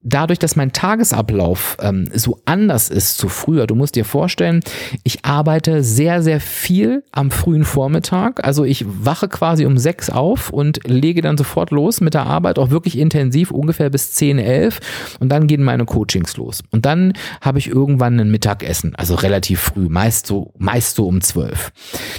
[0.04, 4.62] dadurch, dass mein Tagesablauf ähm, so anders ist zu früher, du musst dir vorstellen,
[5.04, 8.46] ich arbeite sehr, sehr viel am frühen Vormittag.
[8.46, 12.60] Also ich wache quasi um sechs auf und lege dann sofort los mit der Arbeit,
[12.60, 14.80] auch wirklich intensiv, ungefähr bis zehn, elf.
[15.20, 16.64] Und dann gehen meine Coachings los.
[16.72, 21.22] Und dann habe ich irgendwann ein Mittagessen, also relativ früh, meist so, meist so um
[21.22, 21.72] zwölf.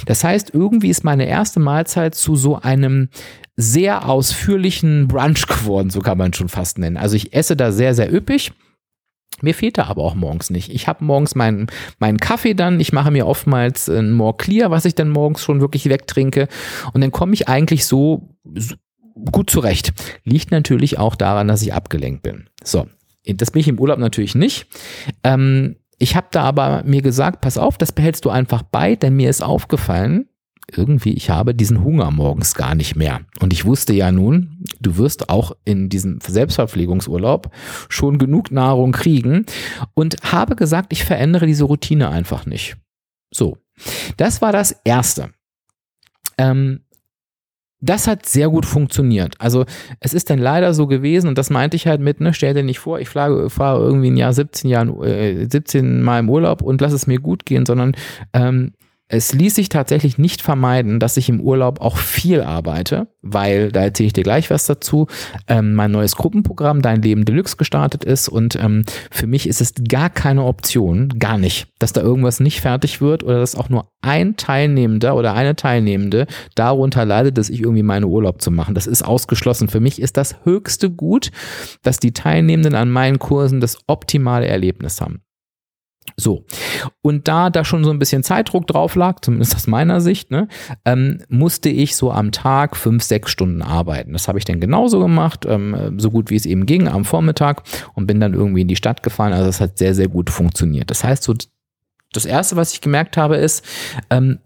[0.05, 3.09] Das heißt, irgendwie ist meine erste Mahlzeit zu so einem
[3.55, 6.97] sehr ausführlichen Brunch geworden, so kann man schon fast nennen.
[6.97, 8.51] Also ich esse da sehr, sehr üppig.
[9.41, 10.73] Mir fehlt da aber auch morgens nicht.
[10.73, 11.67] Ich habe morgens meinen,
[11.99, 15.59] meinen Kaffee dann, ich mache mir oftmals ein More Clear, was ich dann morgens schon
[15.59, 16.47] wirklich wegtrinke.
[16.93, 18.75] Und dann komme ich eigentlich so, so
[19.31, 19.93] gut zurecht.
[20.23, 22.49] Liegt natürlich auch daran, dass ich abgelenkt bin.
[22.63, 22.87] So,
[23.25, 24.67] das bin ich im Urlaub natürlich nicht.
[25.23, 29.15] Ähm, ich habe da aber mir gesagt, pass auf, das behältst du einfach bei, denn
[29.15, 30.27] mir ist aufgefallen,
[30.71, 33.21] irgendwie, ich habe diesen Hunger morgens gar nicht mehr.
[33.39, 37.51] Und ich wusste ja nun, du wirst auch in diesem Selbstverpflegungsurlaub
[37.89, 39.45] schon genug Nahrung kriegen
[39.93, 42.77] und habe gesagt, ich verändere diese Routine einfach nicht.
[43.31, 43.57] So,
[44.17, 45.31] das war das Erste.
[46.37, 46.81] Ähm,
[47.81, 49.35] das hat sehr gut funktioniert.
[49.39, 49.65] Also
[49.99, 52.63] es ist dann leider so gewesen, und das meinte ich halt mit, ne, stell dir
[52.63, 56.61] nicht vor, ich fahre, fahre irgendwie ein Jahr 17 Jahren, äh, 17 Mal im Urlaub
[56.61, 57.95] und lass es mir gut gehen, sondern
[58.33, 58.73] ähm,
[59.07, 63.81] es ließ sich tatsächlich nicht vermeiden, dass ich im Urlaub auch viel arbeite, weil, da
[63.81, 65.07] erzähle ich dir gleich was dazu,
[65.47, 69.73] ähm, mein neues Gruppenprogramm Dein Leben Deluxe gestartet ist und ähm, für mich ist es
[69.87, 73.91] gar keine Option, gar nicht, dass da irgendwas nicht fertig wird oder dass auch nur
[74.01, 78.75] ein Teilnehmender oder eine Teilnehmende darunter leidet, dass ich irgendwie meine Urlaub zu machen.
[78.75, 79.67] Das ist ausgeschlossen.
[79.67, 81.31] Für mich ist das höchste Gut,
[81.83, 85.24] dass die Teilnehmenden an meinen Kursen das optimale Erlebnis haben.
[86.17, 86.45] So,
[87.01, 90.47] und da da schon so ein bisschen Zeitdruck drauf lag, zumindest aus meiner Sicht, ne,
[90.85, 94.13] ähm, musste ich so am Tag fünf, sechs Stunden arbeiten.
[94.13, 97.63] Das habe ich dann genauso gemacht, ähm, so gut wie es eben ging am Vormittag
[97.95, 99.33] und bin dann irgendwie in die Stadt gefahren.
[99.33, 100.89] Also das hat sehr, sehr gut funktioniert.
[100.89, 101.33] Das heißt, so
[102.13, 103.65] das Erste, was ich gemerkt habe, ist,
[104.09, 104.39] ähm,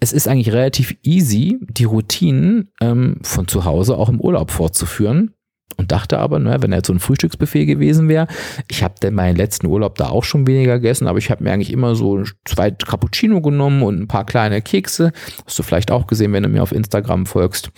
[0.00, 5.32] es ist eigentlich relativ easy, die Routinen ähm, von zu Hause auch im Urlaub fortzuführen
[5.76, 8.28] und dachte aber, ne, wenn er jetzt so ein Frühstücksbuffet gewesen wäre,
[8.70, 11.52] ich habe denn meinen letzten Urlaub da auch schon weniger gegessen, aber ich habe mir
[11.52, 15.12] eigentlich immer so zwei Cappuccino genommen und ein paar kleine Kekse.
[15.44, 17.70] Hast du vielleicht auch gesehen, wenn du mir auf Instagram folgst.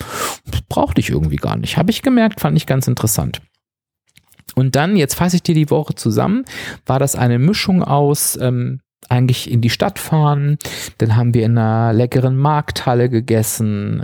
[0.69, 1.77] Brauchte ich irgendwie gar nicht.
[1.77, 3.41] Habe ich gemerkt, fand ich ganz interessant.
[4.55, 6.45] Und dann, jetzt fasse ich dir die Woche zusammen,
[6.85, 10.57] war das eine Mischung aus ähm, eigentlich in die Stadt fahren.
[10.99, 13.99] Dann haben wir in einer leckeren Markthalle gegessen.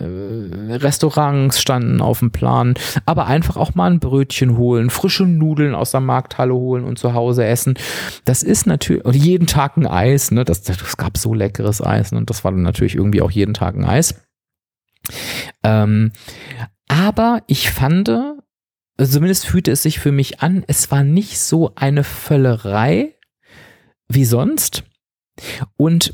[0.70, 2.74] Äh, Restaurants standen auf dem Plan.
[3.06, 7.14] Aber einfach auch mal ein Brötchen holen, frische Nudeln aus der Markthalle holen und zu
[7.14, 7.76] Hause essen.
[8.26, 10.32] Das ist natürlich, und jeden Tag ein Eis.
[10.32, 10.44] Ne?
[10.44, 12.12] Das, das gab so leckeres Eis.
[12.12, 12.18] Ne?
[12.18, 14.16] Und das war dann natürlich irgendwie auch jeden Tag ein Eis.
[15.64, 16.12] Ähm,
[16.88, 18.12] aber ich fand,
[18.98, 23.16] zumindest fühlte es sich für mich an, es war nicht so eine Völlerei,
[24.08, 24.84] wie sonst.
[25.78, 26.14] Und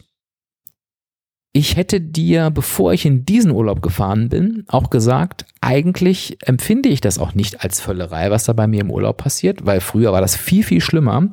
[1.53, 7.01] ich hätte dir, bevor ich in diesen Urlaub gefahren bin, auch gesagt, eigentlich empfinde ich
[7.01, 10.21] das auch nicht als Völlerei, was da bei mir im Urlaub passiert, weil früher war
[10.21, 11.27] das viel, viel schlimmer.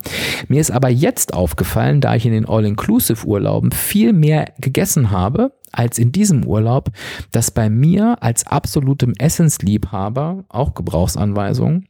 [0.48, 5.98] Mir ist aber jetzt aufgefallen, da ich in den All-Inclusive-Urlauben viel mehr gegessen habe als
[5.98, 6.90] in diesem Urlaub,
[7.30, 11.84] dass bei mir als absolutem Essensliebhaber, auch Gebrauchsanweisung,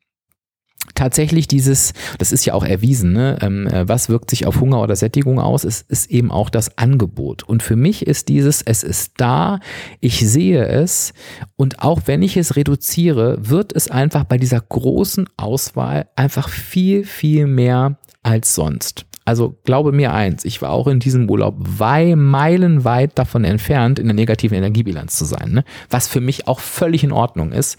[0.99, 3.39] tatsächlich dieses, das ist ja auch erwiesen, ne?
[3.41, 6.77] Ähm, äh, was wirkt sich auf Hunger oder Sättigung aus, es ist eben auch das
[6.77, 7.45] Angebot.
[7.45, 9.61] Und für mich ist dieses, es ist da,
[10.01, 11.13] ich sehe es
[11.57, 17.05] und auch wenn ich es reduziere, wird es einfach bei dieser großen Auswahl einfach viel,
[17.05, 19.07] viel mehr als sonst.
[19.25, 24.07] Also glaube mir eins, ich war auch in diesem Urlaub wei meilenweit davon entfernt, in
[24.07, 25.65] der negativen Energiebilanz zu sein, ne?
[25.91, 27.77] was für mich auch völlig in Ordnung ist.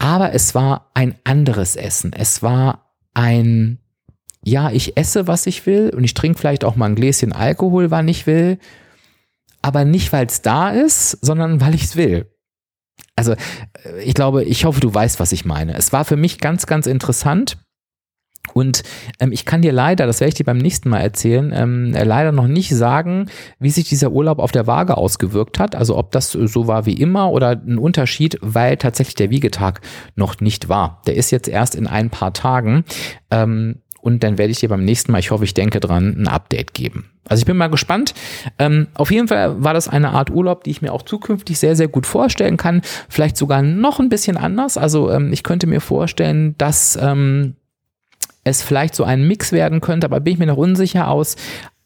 [0.00, 2.12] Aber es war ein anderes Essen.
[2.14, 3.78] Es war ein,
[4.42, 7.90] ja, ich esse, was ich will und ich trinke vielleicht auch mal ein Gläschen Alkohol,
[7.90, 8.58] wann ich will.
[9.60, 12.26] Aber nicht, weil es da ist, sondern weil ich es will.
[13.14, 15.74] Also äh, ich glaube, ich hoffe, du weißt, was ich meine.
[15.76, 17.58] Es war für mich ganz, ganz interessant
[18.52, 18.82] und
[19.20, 22.04] ähm, ich kann dir leider, das werde ich dir beim nächsten Mal erzählen, ähm, äh,
[22.04, 23.26] leider noch nicht sagen,
[23.58, 25.74] wie sich dieser Urlaub auf der Waage ausgewirkt hat.
[25.76, 29.80] Also ob das so war wie immer oder ein Unterschied, weil tatsächlich der Wiegetag
[30.16, 31.02] noch nicht war.
[31.06, 32.84] Der ist jetzt erst in ein paar Tagen.
[33.30, 36.26] Ähm, und dann werde ich dir beim nächsten Mal, ich hoffe, ich denke dran, ein
[36.26, 37.10] Update geben.
[37.28, 38.14] Also ich bin mal gespannt.
[38.58, 41.76] Ähm, auf jeden Fall war das eine Art Urlaub, die ich mir auch zukünftig sehr,
[41.76, 42.80] sehr gut vorstellen kann.
[43.10, 44.78] Vielleicht sogar noch ein bisschen anders.
[44.78, 47.56] Also ähm, ich könnte mir vorstellen, dass ähm,
[48.44, 51.36] es vielleicht so ein Mix werden könnte, aber bin ich mir noch unsicher aus.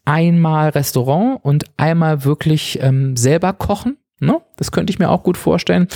[0.05, 3.97] Einmal Restaurant und einmal wirklich ähm, selber kochen.
[4.19, 4.41] Ne?
[4.55, 5.87] Das könnte ich mir auch gut vorstellen.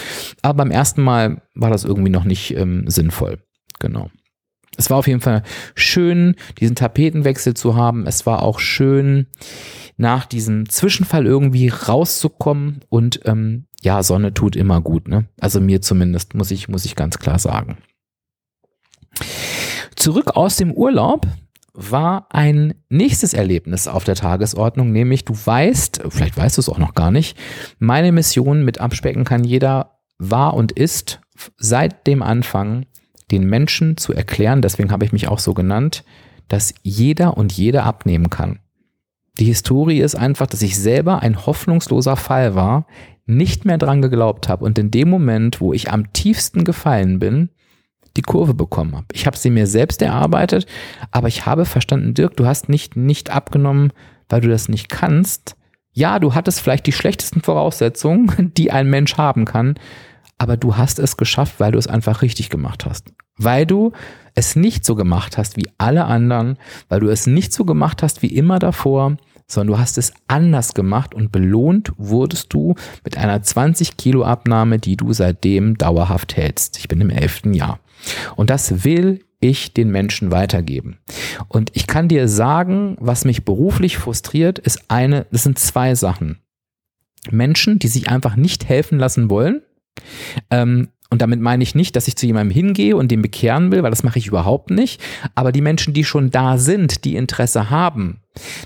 [0.42, 3.40] Aber beim ersten Mal war das irgendwie noch nicht ähm, sinnvoll.
[3.80, 4.10] Genau.
[4.78, 5.44] Es war auf jeden Fall
[5.76, 8.08] schön, diesen Tapetenwechsel zu haben.
[8.08, 9.28] Es war auch schön,
[9.98, 12.82] nach diesem Zwischenfall irgendwie rauszukommen.
[12.90, 15.08] Und ähm, ja, Sonne tut immer gut.
[15.08, 15.26] Ne?
[15.40, 17.78] Also mir zumindest, muss ich, muss ich ganz klar sagen.
[20.00, 21.28] Zurück aus dem Urlaub
[21.74, 26.78] war ein nächstes Erlebnis auf der Tagesordnung, nämlich du weißt, vielleicht weißt du es auch
[26.78, 27.38] noch gar nicht,
[27.80, 31.20] meine Mission mit Abspecken kann jeder war und ist
[31.58, 32.86] seit dem Anfang
[33.30, 36.06] den Menschen zu erklären, deswegen habe ich mich auch so genannt,
[36.48, 38.60] dass jeder und jede abnehmen kann.
[39.38, 42.88] Die Historie ist einfach, dass ich selber ein hoffnungsloser Fall war,
[43.26, 47.50] nicht mehr dran geglaubt habe und in dem Moment, wo ich am tiefsten gefallen bin,
[48.18, 49.06] die Kurve bekommen habe.
[49.14, 50.66] Ich habe sie mir selbst erarbeitet,
[51.12, 53.92] aber ich habe verstanden, Dirk, du hast nicht nicht abgenommen,
[54.28, 55.56] weil du das nicht kannst.
[55.92, 59.76] Ja, du hattest vielleicht die schlechtesten Voraussetzungen, die ein Mensch haben kann,
[60.38, 63.12] aber du hast es geschafft, weil du es einfach richtig gemacht hast.
[63.38, 63.92] Weil du
[64.36, 68.22] es nicht so gemacht hast wie alle anderen, weil du es nicht so gemacht hast
[68.22, 69.18] wie immer davor,
[69.48, 74.80] sondern du hast es anders gemacht und belohnt wurdest du mit einer 20 Kilo Abnahme,
[74.80, 76.78] die du seitdem dauerhaft hältst.
[76.78, 77.80] Ich bin im elften Jahr.
[78.36, 80.98] Und das will ich den Menschen weitergeben.
[81.48, 86.40] Und ich kann dir sagen, was mich beruflich frustriert, ist eine, das sind zwei Sachen.
[87.32, 89.62] Menschen, die sich einfach nicht helfen lassen wollen,
[90.50, 93.82] ähm, und damit meine ich nicht, dass ich zu jemandem hingehe und den bekehren will,
[93.82, 95.02] weil das mache ich überhaupt nicht.
[95.34, 98.20] Aber die Menschen, die schon da sind, die Interesse haben,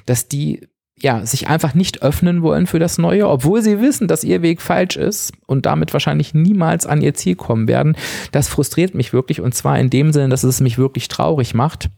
[0.05, 0.67] dass die
[1.03, 4.61] ja, sich einfach nicht öffnen wollen für das Neue, obwohl sie wissen, dass ihr Weg
[4.61, 7.97] falsch ist und damit wahrscheinlich niemals an ihr Ziel kommen werden.
[8.31, 11.89] Das frustriert mich wirklich und zwar in dem Sinne, dass es mich wirklich traurig macht.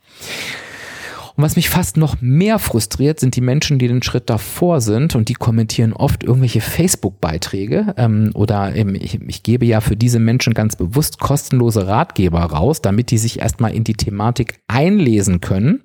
[1.35, 5.13] Und was mich fast noch mehr frustriert, sind die Menschen, die den Schritt davor sind
[5.13, 10.17] und die kommentieren oft irgendwelche Facebook-Beiträge ähm, oder eben, ich, ich gebe ja für diese
[10.17, 15.83] Menschen ganz bewusst kostenlose Ratgeber raus, damit die sich erstmal in die Thematik einlesen können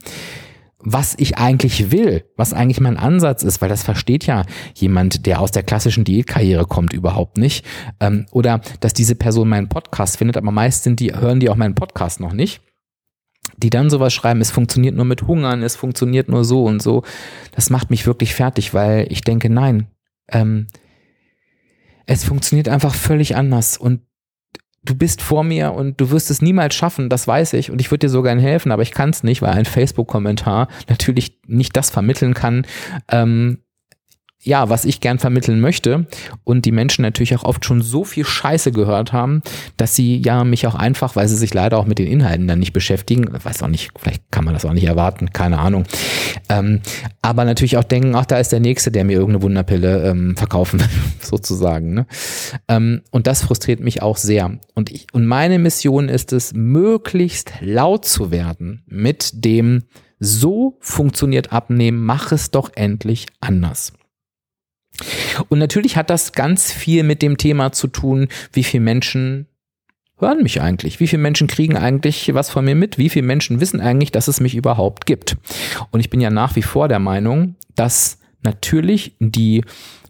[0.83, 5.41] was ich eigentlich will, was eigentlich mein Ansatz ist, weil das versteht ja jemand, der
[5.41, 7.65] aus der klassischen Diätkarriere kommt, überhaupt nicht.
[8.01, 11.57] Ähm, oder dass diese Person meinen Podcast findet, aber meist sind die, hören die auch
[11.57, 12.63] meinen Podcast noch nicht.
[13.59, 17.03] Die dann sowas schreiben, es funktioniert nur mit Hungern, es funktioniert nur so und so.
[17.55, 19.89] Das macht mich wirklich fertig, weil ich denke, nein,
[20.31, 20.67] ähm,
[22.07, 23.77] es funktioniert einfach völlig anders.
[23.77, 24.01] Und
[24.83, 27.71] du bist vor mir und du wirst es niemals schaffen, das weiß ich.
[27.71, 31.39] Und ich würde dir sogar helfen, aber ich kann es nicht, weil ein Facebook-Kommentar natürlich
[31.47, 32.67] nicht das vermitteln kann,
[33.11, 33.59] ähm,
[34.43, 36.07] ja, was ich gern vermitteln möchte
[36.45, 39.43] und die Menschen natürlich auch oft schon so viel Scheiße gehört haben,
[39.77, 42.59] dass sie ja mich auch einfach, weil sie sich leider auch mit den Inhalten dann
[42.59, 45.85] nicht beschäftigen, weiß auch nicht, vielleicht kann man das auch nicht erwarten, keine Ahnung,
[46.49, 46.81] ähm,
[47.21, 50.81] aber natürlich auch denken, ach, da ist der Nächste, der mir irgendeine Wunderpille ähm, verkaufen
[50.81, 50.89] will,
[51.21, 51.93] sozusagen.
[51.93, 52.07] Ne?
[52.69, 54.59] Ähm, und das frustriert mich auch sehr.
[54.75, 59.85] Und, ich, und meine Mission ist es, möglichst laut zu werden mit dem,
[60.21, 63.95] so funktioniert Abnehmen, mach es doch endlich anders.
[65.49, 69.47] Und natürlich hat das ganz viel mit dem Thema zu tun, wie viele Menschen
[70.19, 71.01] hören mich eigentlich?
[71.01, 72.99] Wie viele Menschen kriegen eigentlich was von mir mit?
[72.99, 75.37] Wie viele Menschen wissen eigentlich, dass es mich überhaupt gibt?
[75.91, 79.65] Und ich bin ja nach wie vor der Meinung, dass natürlich die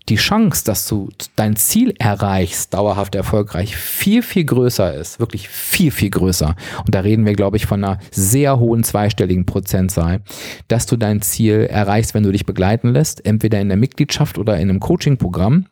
[0.09, 5.21] die Chance, dass du dein Ziel erreichst, dauerhaft erfolgreich, viel, viel größer ist.
[5.21, 6.57] Wirklich viel, viel größer.
[6.85, 10.23] Und da reden wir, glaube ich, von einer sehr hohen zweistelligen Prozentzahl,
[10.69, 14.57] dass du dein Ziel erreichst, wenn du dich begleiten lässt, entweder in der Mitgliedschaft oder
[14.57, 15.67] in einem Coaching-Programm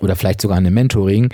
[0.00, 1.32] oder vielleicht sogar in einem Mentoring.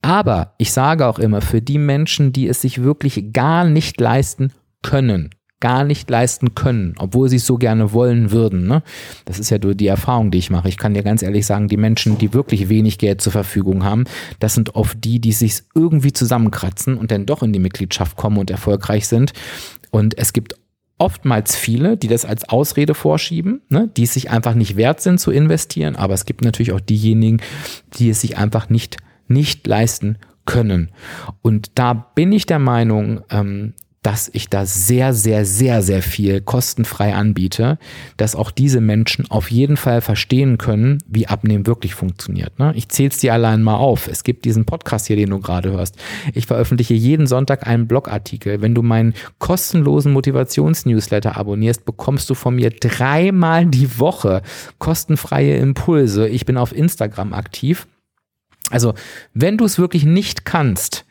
[0.00, 4.52] Aber ich sage auch immer, für die Menschen, die es sich wirklich gar nicht leisten
[4.82, 8.66] können, gar nicht leisten können, obwohl sie es so gerne wollen würden.
[8.66, 8.82] Ne?
[9.24, 10.68] Das ist ja die Erfahrung, die ich mache.
[10.68, 14.04] Ich kann dir ganz ehrlich sagen, die Menschen, die wirklich wenig Geld zur Verfügung haben,
[14.38, 18.38] das sind oft die, die sich irgendwie zusammenkratzen und dann doch in die Mitgliedschaft kommen
[18.38, 19.32] und erfolgreich sind.
[19.90, 20.54] Und es gibt
[20.98, 25.18] oftmals viele, die das als Ausrede vorschieben, ne, die es sich einfach nicht wert sind
[25.18, 27.38] zu investieren, aber es gibt natürlich auch diejenigen,
[27.94, 28.96] die es sich einfach nicht,
[29.28, 30.90] nicht leisten können.
[31.42, 33.74] Und da bin ich der Meinung, ähm,
[34.08, 37.78] dass ich da sehr, sehr, sehr, sehr viel kostenfrei anbiete,
[38.16, 42.58] dass auch diese Menschen auf jeden Fall verstehen können, wie Abnehmen wirklich funktioniert.
[42.58, 42.72] Ne?
[42.74, 44.08] Ich zähle es dir allein mal auf.
[44.08, 45.96] Es gibt diesen Podcast hier, den du gerade hörst.
[46.32, 48.62] Ich veröffentliche jeden Sonntag einen Blogartikel.
[48.62, 54.40] Wenn du meinen kostenlosen Motivationsnewsletter abonnierst, bekommst du von mir dreimal die Woche
[54.78, 56.26] kostenfreie Impulse.
[56.28, 57.86] Ich bin auf Instagram aktiv.
[58.70, 58.94] Also,
[59.34, 61.04] wenn du es wirklich nicht kannst,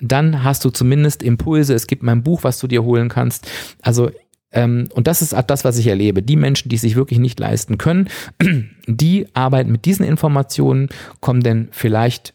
[0.00, 1.74] dann hast du zumindest Impulse.
[1.74, 3.50] Es gibt mein Buch, was du dir holen kannst.
[3.82, 4.10] Also
[4.50, 6.22] ähm, und das ist das, was ich erlebe.
[6.22, 8.08] Die Menschen, die es sich wirklich nicht leisten können,
[8.86, 10.88] die arbeiten mit diesen Informationen,
[11.20, 12.34] kommen denn vielleicht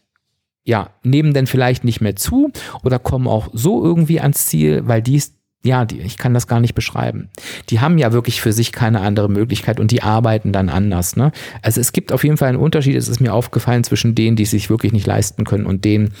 [0.66, 2.50] ja, nehmen denn vielleicht nicht mehr zu
[2.82, 6.60] oder kommen auch so irgendwie ans Ziel, weil dies ja, die, ich kann das gar
[6.60, 7.30] nicht beschreiben.
[7.70, 11.16] Die haben ja wirklich für sich keine andere Möglichkeit und die arbeiten dann anders.
[11.16, 11.32] Ne?
[11.62, 14.42] Also es gibt auf jeden Fall einen Unterschied, es ist mir aufgefallen, zwischen denen, die
[14.42, 16.12] es sich wirklich nicht leisten können und denen,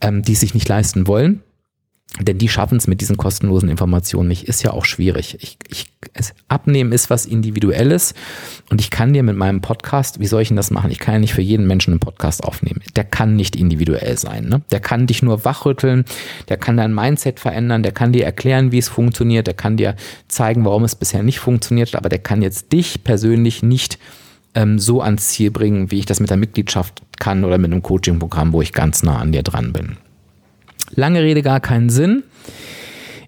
[0.00, 1.42] ähm, die es sich nicht leisten wollen.
[2.20, 4.44] Denn die schaffen es mit diesen kostenlosen Informationen nicht.
[4.44, 5.38] Ist ja auch schwierig.
[5.40, 8.12] Ich, ich, es, abnehmen ist was Individuelles
[8.68, 10.90] und ich kann dir mit meinem Podcast, wie soll ich denn das machen?
[10.90, 12.82] Ich kann ja nicht für jeden Menschen einen Podcast aufnehmen.
[12.96, 14.44] Der kann nicht individuell sein.
[14.44, 14.60] Ne?
[14.70, 16.04] Der kann dich nur wachrütteln,
[16.50, 19.96] der kann dein Mindset verändern, der kann dir erklären, wie es funktioniert, der kann dir
[20.28, 23.98] zeigen, warum es bisher nicht funktioniert, aber der kann jetzt dich persönlich nicht
[24.54, 27.82] ähm, so ans Ziel bringen, wie ich das mit der Mitgliedschaft kann oder mit einem
[27.82, 29.96] Coaching-Programm, wo ich ganz nah an dir dran bin.
[30.94, 32.22] Lange Rede, gar keinen Sinn.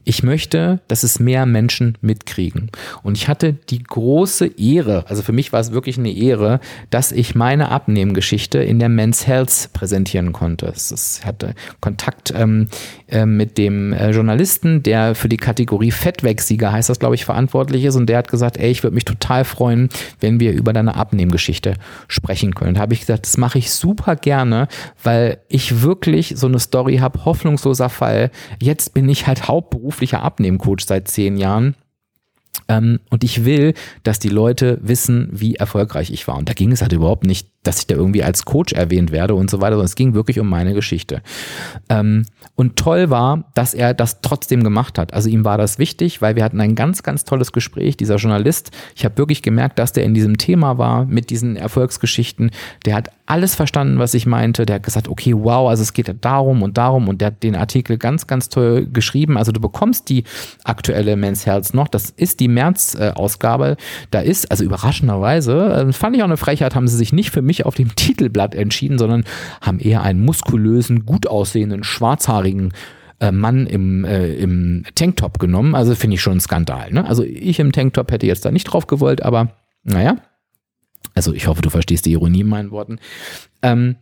[0.05, 2.71] Ich möchte, dass es mehr Menschen mitkriegen.
[3.03, 7.11] Und ich hatte die große Ehre, also für mich war es wirklich eine Ehre, dass
[7.11, 10.73] ich meine Abnehmgeschichte in der Men's Health präsentieren konnte.
[10.75, 12.69] Ich hatte Kontakt ähm,
[13.09, 17.85] äh, mit dem äh, Journalisten, der für die Kategorie Fettwegsieger heißt das, glaube ich, verantwortlich
[17.85, 17.97] ist.
[17.97, 19.89] Und der hat gesagt, ey, ich würde mich total freuen,
[20.21, 21.75] wenn wir über deine Abnehmgeschichte
[22.09, 22.75] sprechen können.
[22.75, 24.69] Da habe ich gesagt, das mache ich super gerne,
[25.03, 28.31] weil ich wirklich so eine Story habe, hoffnungsloser Fall.
[28.61, 31.77] Jetzt bin ich halt hauptberuflich beruflicher Abnehmcoach seit zehn Jahren.
[32.69, 36.37] Ähm, und ich will, dass die Leute wissen, wie erfolgreich ich war.
[36.37, 39.35] Und da ging es halt überhaupt nicht, dass ich da irgendwie als Coach erwähnt werde
[39.35, 41.23] und so weiter, sondern es ging wirklich um meine Geschichte.
[41.89, 42.25] Ähm,
[42.57, 45.13] und toll war, dass er das trotzdem gemacht hat.
[45.13, 47.97] Also ihm war das wichtig, weil wir hatten ein ganz, ganz tolles Gespräch.
[47.97, 52.53] Dieser Journalist, ich habe wirklich gemerkt, dass der in diesem Thema war mit diesen Erfolgsgeschichten.
[52.85, 54.67] Der hat alles verstanden, was ich meinte.
[54.67, 57.57] Der hat gesagt, okay, wow, also es geht darum und darum und der hat den
[57.57, 59.37] Artikel ganz, ganz toll geschrieben.
[59.37, 60.25] Also du bekommst die
[60.63, 61.89] aktuelle Men's Health noch.
[61.89, 63.77] Das ist die März-Ausgabe.
[64.11, 67.43] Da ist, also überraschenderweise, äh, fand ich auch eine Frechheit, haben sie sich nicht für
[67.43, 69.25] mich auf dem Titelblatt entschieden, sondern
[69.61, 72.73] haben eher einen muskulösen, gut aussehenden, schwarzhaarigen
[73.21, 75.75] äh, Mann im, äh, im Tanktop genommen.
[75.75, 76.93] Also finde ich schon ein Skandal.
[76.93, 77.07] Ne?
[77.07, 79.53] Also ich im Tanktop hätte jetzt da nicht drauf gewollt, aber
[79.85, 80.17] naja.
[81.15, 82.99] Also ich hoffe, du verstehst die Ironie in meinen Worten.
[83.63, 83.97] Ähm,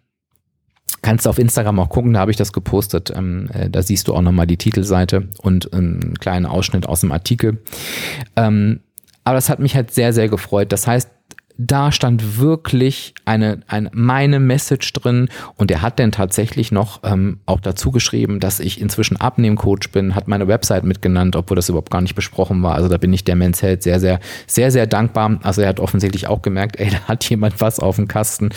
[1.02, 3.12] kannst du auf Instagram auch gucken, da habe ich das gepostet.
[3.14, 7.12] Ähm, äh, da siehst du auch nochmal die Titelseite und einen kleinen Ausschnitt aus dem
[7.12, 7.62] Artikel.
[8.36, 8.80] Ähm,
[9.24, 10.72] aber das hat mich halt sehr, sehr gefreut.
[10.72, 11.10] Das heißt,
[11.58, 17.40] da stand wirklich eine, eine meine Message drin und er hat dann tatsächlich noch ähm,
[17.46, 21.90] auch dazu geschrieben, dass ich inzwischen Abnehmcoach bin, hat meine Website mitgenannt, obwohl das überhaupt
[21.90, 22.74] gar nicht besprochen war.
[22.74, 25.38] Also da bin ich der Men's Health sehr, sehr, sehr, sehr dankbar.
[25.42, 28.50] Also er hat offensichtlich auch gemerkt, ey, da hat jemand was auf dem Kasten.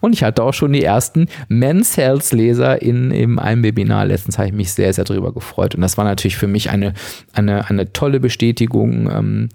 [0.00, 4.04] Und ich hatte auch schon die ersten Men's Health Leser in, in einem Webinar.
[4.04, 5.74] Letztens habe ich mich sehr, sehr darüber gefreut.
[5.74, 6.94] Und das war natürlich für mich eine,
[7.32, 9.10] eine, eine tolle Bestätigung.
[9.10, 9.48] Ähm,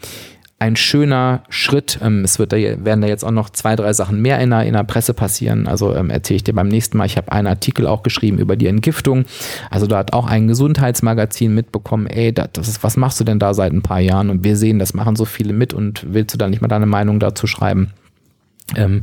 [0.60, 2.00] ein schöner Schritt.
[2.02, 4.64] Ähm, es wird da, werden da jetzt auch noch zwei, drei Sachen mehr in der,
[4.64, 5.68] in der Presse passieren.
[5.68, 7.06] Also ähm, erzähle ich dir beim nächsten Mal.
[7.06, 9.26] Ich habe einen Artikel auch geschrieben über die Entgiftung.
[9.70, 13.54] Also da hat auch ein Gesundheitsmagazin mitbekommen, ey, das, ist, was machst du denn da
[13.54, 14.30] seit ein paar Jahren?
[14.30, 16.88] Und wir sehen, das machen so viele mit und willst du da nicht mal deine
[16.88, 17.92] Meinung dazu schreiben?
[18.76, 19.02] Ähm,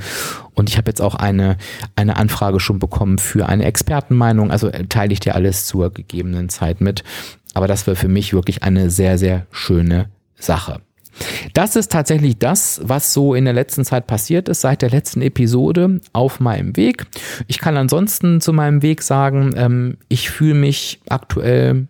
[0.54, 1.56] und ich habe jetzt auch eine,
[1.94, 4.50] eine Anfrage schon bekommen für eine Expertenmeinung.
[4.50, 7.04] Also äh, teile ich dir alles zur gegebenen Zeit mit.
[7.54, 10.80] Aber das wäre für mich wirklich eine sehr, sehr schöne Sache.
[11.52, 15.22] Das ist tatsächlich das, was so in der letzten Zeit passiert ist, seit der letzten
[15.22, 17.06] Episode auf meinem Weg.
[17.46, 21.88] Ich kann ansonsten zu meinem Weg sagen, ähm, ich fühle mich aktuell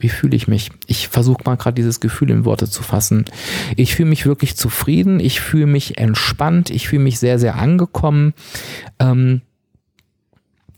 [0.00, 0.70] wie fühle ich mich?
[0.86, 3.26] Ich versuche mal gerade dieses Gefühl in Worte zu fassen.
[3.76, 8.32] Ich fühle mich wirklich zufrieden, ich fühle mich entspannt, ich fühle mich sehr, sehr angekommen.
[8.98, 9.42] Ähm,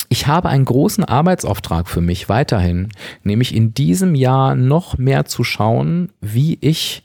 [0.08, 2.88] ich habe einen großen Arbeitsauftrag für mich weiterhin,
[3.22, 7.04] nämlich in diesem Jahr noch mehr zu schauen, wie ich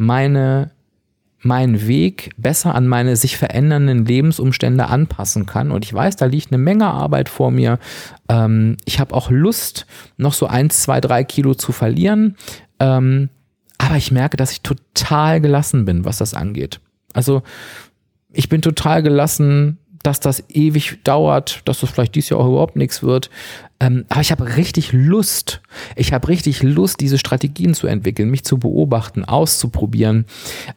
[0.00, 0.70] meine
[1.42, 5.70] meinen Weg besser an meine sich verändernden Lebensumstände anpassen kann.
[5.70, 7.78] Und ich weiß, da liegt eine Menge Arbeit vor mir.
[8.28, 9.86] Ähm, ich habe auch Lust,
[10.16, 12.36] noch so eins, zwei, drei Kilo zu verlieren.
[12.78, 13.30] Ähm,
[13.78, 16.80] aber ich merke, dass ich total gelassen bin, was das angeht.
[17.14, 17.42] Also
[18.32, 22.76] ich bin total gelassen, dass das ewig dauert, dass das vielleicht dieses Jahr auch überhaupt
[22.76, 23.28] nichts wird.
[23.80, 25.60] Ähm, aber ich habe richtig Lust.
[25.96, 30.24] Ich habe richtig Lust, diese Strategien zu entwickeln, mich zu beobachten, auszuprobieren,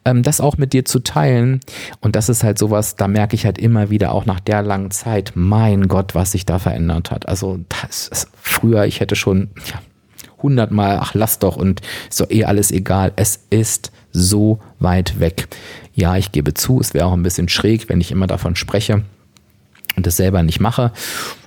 [0.04, 1.60] ähm, das auch mit dir zu teilen.
[2.00, 4.90] Und das ist halt sowas, da merke ich halt immer wieder auch nach der langen
[4.90, 7.28] Zeit, mein Gott, was sich da verändert hat.
[7.28, 9.80] Also das ist früher, ich hätte schon ja,
[10.42, 13.12] hundertmal, ach lass doch und ist doch eh alles egal.
[13.16, 15.48] Es ist so weit weg.
[15.94, 19.02] Ja, ich gebe zu, es wäre auch ein bisschen schräg, wenn ich immer davon spreche
[19.96, 20.92] das selber nicht mache.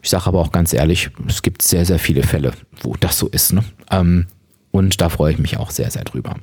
[0.01, 3.27] Ich sage aber auch ganz ehrlich, es gibt sehr, sehr viele Fälle, wo das so
[3.27, 3.53] ist.
[3.53, 3.63] Ne?
[3.91, 4.27] Ähm,
[4.71, 6.35] und da freue ich mich auch sehr, sehr drüber.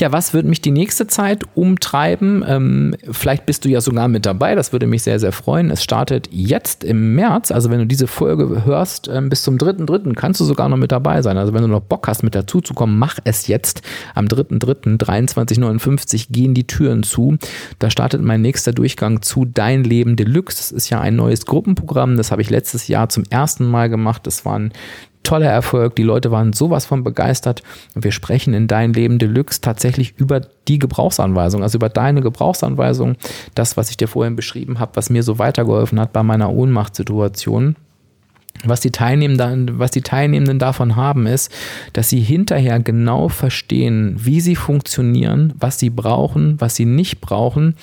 [0.00, 2.44] Ja, was wird mich die nächste Zeit umtreiben?
[2.46, 5.70] Ähm, vielleicht bist du ja sogar mit dabei, das würde mich sehr, sehr freuen.
[5.70, 10.14] Es startet jetzt im März, also wenn du diese Folge hörst, ähm, bis zum 3.3.
[10.14, 11.36] kannst du sogar noch mit dabei sein.
[11.36, 13.82] Also wenn du noch Bock hast, mit dazu zu kommen, mach es jetzt.
[14.14, 17.36] Am 3.3.2359 gehen die Türen zu.
[17.80, 20.58] Da startet mein nächster Durchgang zu Dein Leben Deluxe.
[20.58, 24.28] Das ist ja ein neues Gruppenprogramm, das habe ich letztes Jahr zum ersten Mal gemacht.
[24.28, 24.72] Das waren
[25.28, 25.94] toller Erfolg.
[25.96, 27.62] Die Leute waren sowas von begeistert.
[27.94, 33.16] Und wir sprechen in Dein Leben Deluxe tatsächlich über die Gebrauchsanweisung, also über deine Gebrauchsanweisung.
[33.54, 37.76] Das, was ich dir vorhin beschrieben habe, was mir so weitergeholfen hat bei meiner Ohnmachtssituation.
[38.64, 41.52] Was die, Teilnehmenden, was die Teilnehmenden davon haben, ist,
[41.92, 47.76] dass sie hinterher genau verstehen, wie sie funktionieren, was sie brauchen, was sie nicht brauchen.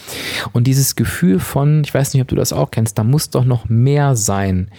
[0.52, 3.46] Und dieses Gefühl von, ich weiß nicht, ob du das auch kennst, da muss doch
[3.46, 4.70] noch mehr sein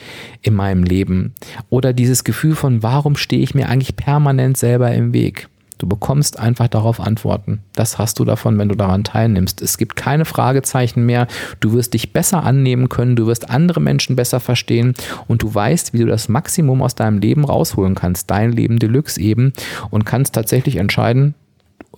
[0.42, 1.34] in meinem Leben.
[1.70, 5.48] Oder dieses Gefühl von, warum stehe ich mir eigentlich permanent selber im Weg?
[5.78, 7.60] Du bekommst einfach darauf Antworten.
[7.74, 9.60] Das hast du davon, wenn du daran teilnimmst.
[9.60, 11.26] Es gibt keine Fragezeichen mehr.
[11.60, 14.94] Du wirst dich besser annehmen können, du wirst andere Menschen besser verstehen
[15.28, 18.30] und du weißt, wie du das Maximum aus deinem Leben rausholen kannst.
[18.30, 19.52] Dein Leben Deluxe eben
[19.90, 21.34] und kannst tatsächlich entscheiden,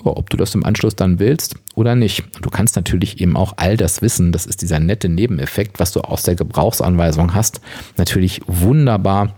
[0.05, 2.25] ob du das im Anschluss dann willst oder nicht.
[2.43, 6.01] Du kannst natürlich eben auch all das Wissen, das ist dieser nette Nebeneffekt, was du
[6.01, 7.61] aus der Gebrauchsanweisung hast,
[7.97, 9.35] natürlich wunderbar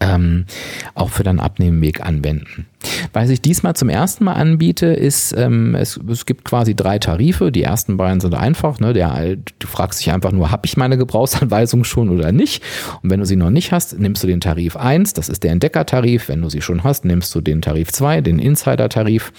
[0.00, 0.46] ähm,
[0.94, 2.66] auch für deinen Abnehmweg anwenden.
[3.12, 7.52] Was ich diesmal zum ersten Mal anbiete, ist, ähm, es, es gibt quasi drei Tarife.
[7.52, 8.80] Die ersten beiden sind einfach.
[8.80, 12.62] Ne, der, du fragst dich einfach nur, habe ich meine Gebrauchsanweisung schon oder nicht?
[13.02, 15.52] Und wenn du sie noch nicht hast, nimmst du den Tarif 1, das ist der
[15.52, 16.28] Entdeckertarif.
[16.28, 19.32] Wenn du sie schon hast, nimmst du den Tarif 2, den Insider-Tarif.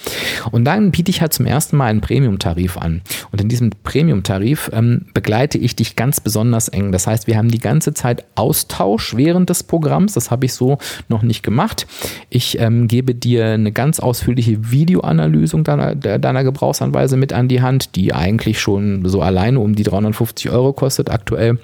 [0.50, 3.02] Und dann biete ich halt zum ersten Mal einen Premium-Tarif an.
[3.32, 6.92] Und in diesem Premium-Tarif ähm, begleite ich dich ganz besonders eng.
[6.92, 10.14] Das heißt, wir haben die ganze Zeit Austausch während des Programms.
[10.14, 10.78] Das habe ich so
[11.08, 11.86] noch nicht gemacht.
[12.30, 17.96] Ich ähm, gebe dir eine ganz ausführliche Videoanalyse deiner, deiner Gebrauchsanweise mit an die Hand,
[17.96, 21.58] die eigentlich schon so alleine um die 350 Euro kostet aktuell.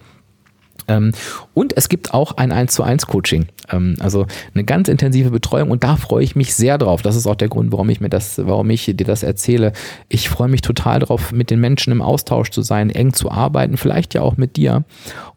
[0.89, 1.13] Ähm,
[1.55, 3.47] und es gibt auch ein 1 zu 1 Coaching.
[3.71, 7.03] Ähm, also eine ganz intensive Betreuung und da freue ich mich sehr drauf.
[7.03, 9.73] Das ist auch der Grund, warum ich mir das, warum ich dir das erzähle.
[10.09, 13.77] Ich freue mich total drauf, mit den Menschen im Austausch zu sein, eng zu arbeiten,
[13.77, 14.85] vielleicht ja auch mit dir.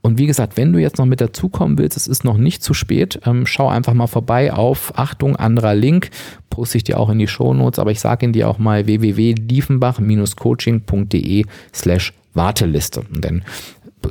[0.01, 2.73] Und wie gesagt, wenn du jetzt noch mit dazukommen willst, es ist noch nicht zu
[2.73, 3.19] spät.
[3.25, 6.09] Ähm, schau einfach mal vorbei auf Achtung, anderer Link.
[6.49, 11.45] Poste ich dir auch in die Shownotes, aber ich sage in dir auch mal www.diefenbach-coaching.de
[11.73, 13.03] slash Warteliste.
[13.11, 13.43] Dann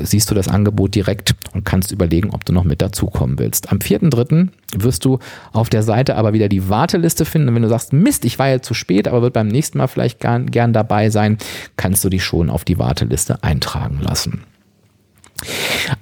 [0.02, 3.70] siehst du das Angebot direkt und kannst überlegen, ob du noch mit dazukommen willst.
[3.70, 4.48] Am 4.3.
[4.76, 5.18] wirst du
[5.52, 7.48] auf der Seite aber wieder die Warteliste finden.
[7.48, 9.88] Und wenn du sagst, Mist, ich war jetzt zu spät, aber wird beim nächsten Mal
[9.88, 11.38] vielleicht gern, gern dabei sein,
[11.76, 14.42] kannst du dich schon auf die Warteliste eintragen lassen.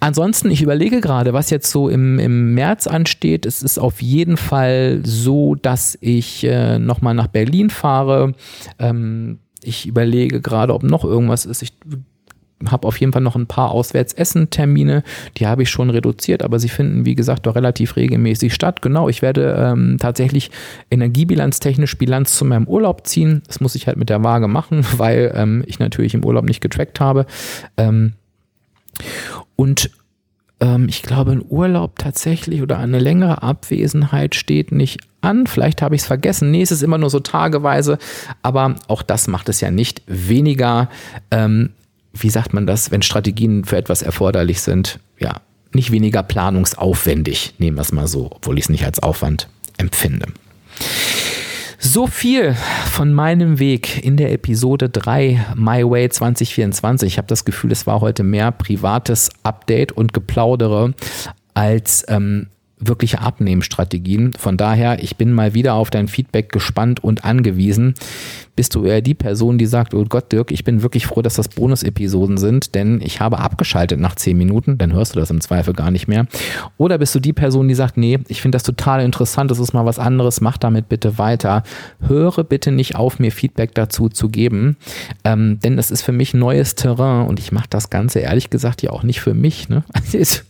[0.01, 3.47] Ansonsten, ich überlege gerade, was jetzt so im, im März ansteht.
[3.47, 8.34] Es ist auf jeden Fall so, dass ich äh, nochmal nach Berlin fahre.
[8.78, 11.62] Ähm, ich überlege gerade, ob noch irgendwas ist.
[11.62, 11.72] Ich
[12.71, 15.03] habe auf jeden Fall noch ein paar Auswärtsessen-Termine,
[15.37, 18.83] die habe ich schon reduziert, aber sie finden, wie gesagt, doch relativ regelmäßig statt.
[18.83, 20.51] Genau, ich werde ähm, tatsächlich
[20.91, 23.43] energiebilanztechnisch Bilanz zu meinem Urlaub ziehen.
[23.47, 26.61] Das muss ich halt mit der Waage machen, weil ähm, ich natürlich im Urlaub nicht
[26.61, 27.27] getrackt habe.
[27.77, 28.12] Ähm,
[29.57, 29.91] und
[30.61, 35.47] ähm, ich glaube, ein Urlaub tatsächlich oder eine längere Abwesenheit steht nicht an.
[35.47, 36.51] Vielleicht habe ich es vergessen.
[36.51, 37.99] Nee, es ist immer nur so tageweise.
[38.43, 40.89] Aber auch das macht es ja nicht weniger
[41.31, 41.71] ähm,
[42.15, 45.41] wie sagt man das, wenn Strategien für etwas erforderlich sind, ja,
[45.73, 50.27] nicht weniger planungsaufwendig, nehmen wir es mal so, obwohl ich es nicht als Aufwand empfinde.
[51.79, 52.55] So viel
[52.91, 57.07] von meinem Weg in der Episode 3 My Way 2024.
[57.07, 60.95] Ich habe das Gefühl, es war heute mehr privates Update und Geplaudere
[61.53, 62.47] als ähm,
[62.79, 64.33] wirkliche Abnehmstrategien.
[64.33, 67.95] Von daher, ich bin mal wieder auf dein Feedback gespannt und angewiesen
[68.57, 71.34] bist du eher die Person, die sagt, oh Gott, Dirk, ich bin wirklich froh, dass
[71.34, 75.40] das Bonus-Episoden sind, denn ich habe abgeschaltet nach zehn Minuten, dann hörst du das im
[75.40, 76.26] Zweifel gar nicht mehr.
[76.76, 79.72] Oder bist du die Person, die sagt, nee, ich finde das total interessant, das ist
[79.72, 81.62] mal was anderes, mach damit bitte weiter.
[82.07, 84.76] Höre bitte nicht auf, mir Feedback dazu zu geben,
[85.24, 88.82] ähm, denn das ist für mich neues Terrain und ich mache das Ganze ehrlich gesagt
[88.82, 89.68] ja auch nicht für mich.
[89.68, 89.84] Ne?
[90.14, 90.42] Also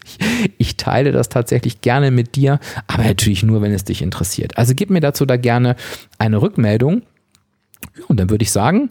[0.58, 4.58] ich teile das tatsächlich gerne mit dir, aber natürlich nur, wenn es dich interessiert.
[4.58, 5.76] Also gib mir dazu da gerne
[6.18, 7.02] eine Rückmeldung.
[7.98, 8.90] Ja, und dann würde ich sagen,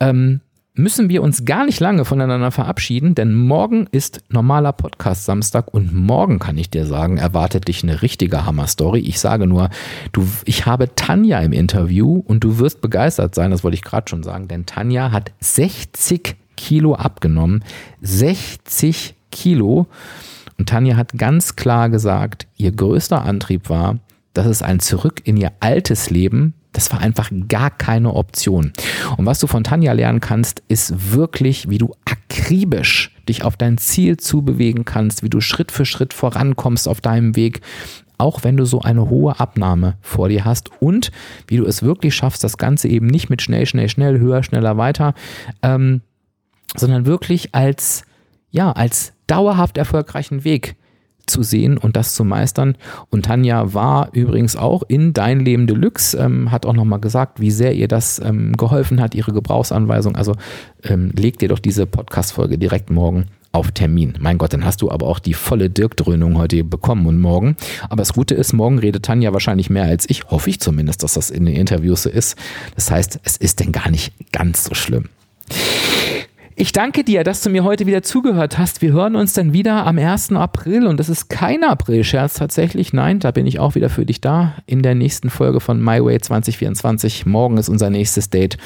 [0.00, 0.40] ähm,
[0.74, 5.94] müssen wir uns gar nicht lange voneinander verabschieden, denn morgen ist normaler Podcast Samstag und
[5.94, 8.98] morgen kann ich dir sagen, erwartet dich eine richtige Hammer-Story.
[9.00, 9.70] Ich sage nur,
[10.12, 14.08] du, ich habe Tanja im Interview und du wirst begeistert sein, das wollte ich gerade
[14.10, 17.64] schon sagen, denn Tanja hat 60 Kilo abgenommen.
[18.00, 19.86] 60 Kilo.
[20.58, 23.98] Und Tanja hat ganz klar gesagt, ihr größter Antrieb war,
[24.32, 28.72] dass es ein Zurück in ihr altes Leben das war einfach gar keine Option.
[29.16, 33.78] Und was du von Tanja lernen kannst, ist wirklich, wie du akribisch dich auf dein
[33.78, 37.62] Ziel zubewegen kannst, wie du Schritt für Schritt vorankommst auf deinem Weg,
[38.18, 41.10] auch wenn du so eine hohe Abnahme vor dir hast und
[41.46, 44.76] wie du es wirklich schaffst, das Ganze eben nicht mit schnell, schnell, schnell, höher, schneller,
[44.76, 45.14] weiter,
[45.62, 46.02] ähm,
[46.76, 48.04] sondern wirklich als,
[48.50, 50.76] ja, als dauerhaft erfolgreichen Weg
[51.26, 52.76] zu sehen und das zu meistern.
[53.10, 57.50] Und Tanja war übrigens auch in Dein Leben Deluxe, ähm, hat auch nochmal gesagt, wie
[57.50, 60.16] sehr ihr das ähm, geholfen hat, ihre Gebrauchsanweisung.
[60.16, 60.34] Also
[60.82, 64.14] ähm, legt ihr doch diese Podcast-Folge direkt morgen auf Termin.
[64.18, 67.56] Mein Gott, dann hast du aber auch die volle Dirk-Dröhnung heute bekommen und morgen.
[67.84, 70.24] Aber das Gute ist, morgen redet Tanja wahrscheinlich mehr als ich.
[70.24, 72.36] Hoffe ich zumindest, dass das in den Interviews so ist.
[72.74, 75.08] Das heißt, es ist denn gar nicht ganz so schlimm.
[76.56, 78.80] Ich danke dir, dass du mir heute wieder zugehört hast.
[78.80, 80.32] Wir hören uns dann wieder am 1.
[80.32, 82.92] April und das ist kein April-Scherz tatsächlich.
[82.92, 86.04] Nein, da bin ich auch wieder für dich da in der nächsten Folge von My
[86.04, 87.26] Way 2024.
[87.26, 88.56] Morgen ist unser nächstes Date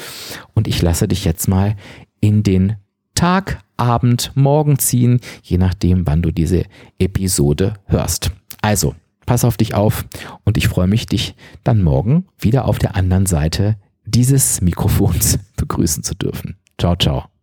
[0.53, 1.75] und ich lasse dich jetzt mal
[2.19, 2.75] in den
[3.15, 6.65] Tag, Abend, Morgen ziehen, je nachdem, wann du diese
[6.99, 8.29] Episode hörst.
[8.61, 8.93] Also,
[9.25, 10.05] pass auf dich auf
[10.43, 11.33] und ich freue mich, dich
[11.63, 16.55] dann morgen wieder auf der anderen Seite dieses Mikrofons begrüßen zu dürfen.
[16.77, 17.38] Ciao, ciao.